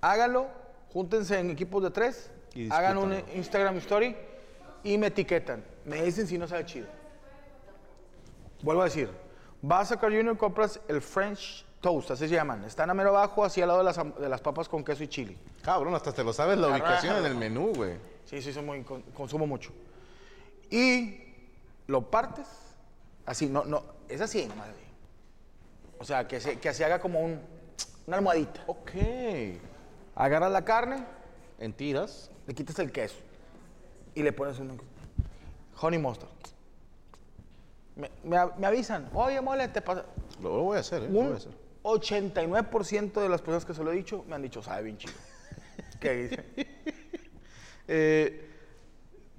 Hágalo 0.01 0.47
Júntense 0.93 1.39
en 1.41 1.51
equipos 1.51 1.83
de 1.83 1.91
tres, 1.91 2.31
Y 2.55 2.71
hagan 2.71 2.99
un. 2.99 3.15
Instagram 3.35 3.79
story 3.79 4.15
y 4.85 4.99
me 4.99 5.07
etiquetan. 5.09 5.65
Me 5.85 6.03
dicen 6.03 6.27
si 6.29 6.37
no 6.39 6.47
sabe 6.47 6.65
chido. 6.67 6.87
Vuelvo 8.63 8.83
a 8.83 8.85
decir, 8.85 9.11
vas 9.63 9.91
a 9.91 9.99
Carl 9.99 10.15
Jr. 10.15 10.37
compras 10.37 10.79
el 10.87 11.01
French 11.03 11.65
Toast, 11.83 12.13
así 12.13 12.29
se 12.29 12.35
llaman. 12.35 12.65
Están 12.65 12.89
a 12.89 12.95
mero 12.95 13.11
abajo, 13.11 13.45
así 13.45 13.61
al 13.61 13.69
lado 13.69 13.81
de 13.81 13.85
las, 13.85 13.97
de 14.19 14.29
las 14.29 14.41
papas 14.41 14.69
con 14.69 14.83
queso 14.85 15.03
y 15.03 15.09
chile. 15.09 15.37
Cabrón, 15.63 15.95
hasta 15.95 16.13
te 16.13 16.25
lo 16.25 16.33
sabes 16.33 16.57
la 16.57 16.69
ubicación 16.69 17.17
en 17.17 17.27
el 17.27 17.35
menú, 17.35 17.73
güey. 17.75 17.97
Sí, 18.25 18.41
sí, 18.41 18.53
soy 18.53 18.63
muy, 18.63 18.83
con- 18.85 19.03
consumo 19.03 19.47
mucho. 19.47 19.73
Y 20.71 21.21
lo 21.89 22.03
partes, 22.09 22.47
así, 23.27 23.49
no, 23.49 23.65
no, 23.65 23.83
es 24.09 24.21
así 24.21 24.47
nomás. 24.47 24.69
así. 24.69 24.79
O 25.99 26.05
sea, 26.05 26.27
que 26.27 26.41
se, 26.41 26.59
que 26.59 26.73
se 26.73 26.85
haga 26.85 27.01
como 27.01 27.21
un, 27.21 27.41
una 28.07 28.17
almohadita. 28.17 28.63
Ok. 28.69 28.91
Agarras 30.15 30.53
la 30.53 30.65
carne, 30.65 31.05
En 31.59 31.73
tiras. 31.73 32.31
le 32.47 32.55
quitas 32.55 32.79
el 32.79 32.91
queso 32.93 33.17
y 34.15 34.23
le 34.23 34.33
pones 34.33 34.59
un 34.61 34.81
honey 35.81 35.99
mustard. 35.99 36.29
Me, 37.97 38.11
me 38.57 38.67
avisan, 38.67 39.11
oye, 39.15 39.41
mole, 39.41 39.69
te 39.69 39.83
pasa. 39.83 40.05
Lo, 40.41 40.57
lo 40.57 40.63
voy 40.63 40.77
a 40.79 40.81
hacer, 40.81 41.03
¿eh? 41.03 41.07
Lo 41.09 41.13
voy 41.15 41.27
a 41.27 41.31
Un 41.31 41.37
hacer. 41.37 41.62
89% 41.83 43.13
de 43.21 43.29
las 43.29 43.41
personas 43.41 43.65
que 43.65 43.75
se 43.75 43.83
lo 43.83 43.93
he 43.93 43.97
dicho 43.97 44.25
me 44.29 44.35
han 44.35 44.43
dicho, 44.43 44.63
sabe 44.63 44.83
bien 44.85 44.99
chido. 44.99 45.13
¿Qué 46.01 46.15
dice? 46.15 46.45
Eh, 47.89 48.49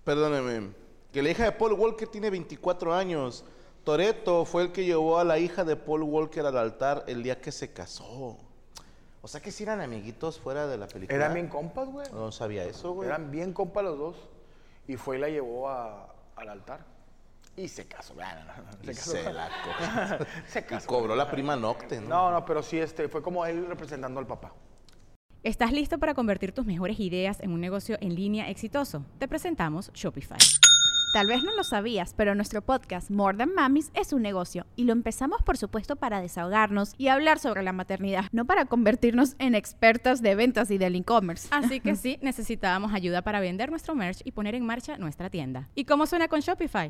perdóneme. 0.03 0.71
Que 1.11 1.21
la 1.21 1.29
hija 1.29 1.45
de 1.45 1.51
Paul 1.51 1.73
Walker 1.73 2.07
tiene 2.07 2.29
24 2.29 2.93
años. 2.93 3.45
Toreto 3.83 4.45
fue 4.45 4.63
el 4.63 4.71
que 4.71 4.85
llevó 4.85 5.19
a 5.19 5.23
la 5.23 5.37
hija 5.39 5.63
de 5.63 5.75
Paul 5.75 6.03
Walker 6.03 6.45
al 6.45 6.57
altar 6.57 7.03
el 7.07 7.21
día 7.23 7.39
que 7.41 7.51
se 7.51 7.71
casó. 7.73 8.37
O 9.21 9.27
sea 9.27 9.41
que 9.41 9.51
si 9.51 9.63
eran 9.63 9.79
amiguitos 9.81 10.39
fuera 10.39 10.67
de 10.67 10.77
la 10.77 10.87
película. 10.87 11.15
Eran 11.15 11.33
bien 11.33 11.47
compas, 11.47 11.87
güey. 11.89 12.07
No 12.11 12.31
sabía 12.31 12.63
eso, 12.65 12.91
güey. 12.93 13.07
Eran 13.07 13.31
bien 13.31 13.53
compas 13.53 13.83
los 13.83 13.97
dos. 13.97 14.15
Y 14.87 14.97
fue 14.97 15.17
y 15.17 15.19
la 15.21 15.29
llevó 15.29 15.69
a- 15.69 16.13
al 16.35 16.49
altar. 16.49 16.85
Y 17.55 17.67
se 17.67 17.85
casó. 17.85 18.15
No, 18.15 18.21
Y 18.81 18.87
Se 18.87 18.93
casó. 18.95 19.11
se 19.11 19.33
la 19.33 19.49
cogió. 19.63 20.27
Se 20.47 20.59
Y 20.59 20.63
casó. 20.63 20.87
cobró 20.87 21.15
la 21.15 21.29
prima 21.29 21.55
Nocte, 21.55 22.01
¿no? 22.01 22.07
No, 22.09 22.31
no, 22.31 22.45
pero 22.45 22.63
sí, 22.63 22.79
este, 22.79 23.07
fue 23.07 23.21
como 23.21 23.45
él 23.45 23.65
representando 23.67 24.19
al 24.19 24.25
papá. 24.27 24.53
¿Estás 25.43 25.71
listo 25.71 25.99
para 25.99 26.13
convertir 26.13 26.53
tus 26.53 26.65
mejores 26.65 26.99
ideas 26.99 27.39
en 27.41 27.51
un 27.51 27.59
negocio 27.61 27.97
en 28.01 28.15
línea 28.15 28.49
exitoso? 28.49 29.05
Te 29.19 29.27
presentamos 29.27 29.91
Shopify. 29.93 30.37
Tal 31.13 31.27
vez 31.27 31.43
no 31.43 31.53
lo 31.55 31.63
sabías, 31.63 32.15
pero 32.15 32.33
nuestro 32.33 32.63
podcast 32.63 33.11
More 33.11 33.37
Than 33.37 33.53
Mamis 33.53 33.91
es 33.93 34.13
un 34.13 34.23
negocio 34.23 34.65
y 34.75 34.85
lo 34.85 34.93
empezamos 34.93 35.43
por 35.43 35.57
supuesto 35.57 35.95
para 35.95 36.21
desahogarnos 36.21 36.93
y 36.97 37.09
hablar 37.09 37.37
sobre 37.37 37.61
la 37.61 37.71
maternidad, 37.71 38.25
no 38.31 38.45
para 38.45 38.65
convertirnos 38.65 39.35
en 39.37 39.53
expertas 39.53 40.23
de 40.23 40.33
ventas 40.33 40.71
y 40.71 40.79
del 40.79 40.95
e-commerce. 40.95 41.49
Así 41.51 41.81
que 41.81 41.95
sí, 41.95 42.17
necesitábamos 42.23 42.93
ayuda 42.93 43.21
para 43.21 43.41
vender 43.41 43.69
nuestro 43.69 43.93
merch 43.93 44.21
y 44.23 44.31
poner 44.31 44.55
en 44.55 44.65
marcha 44.65 44.97
nuestra 44.97 45.29
tienda. 45.29 45.69
¿Y 45.75 45.85
cómo 45.85 46.07
suena 46.07 46.27
con 46.29 46.39
Shopify? 46.39 46.89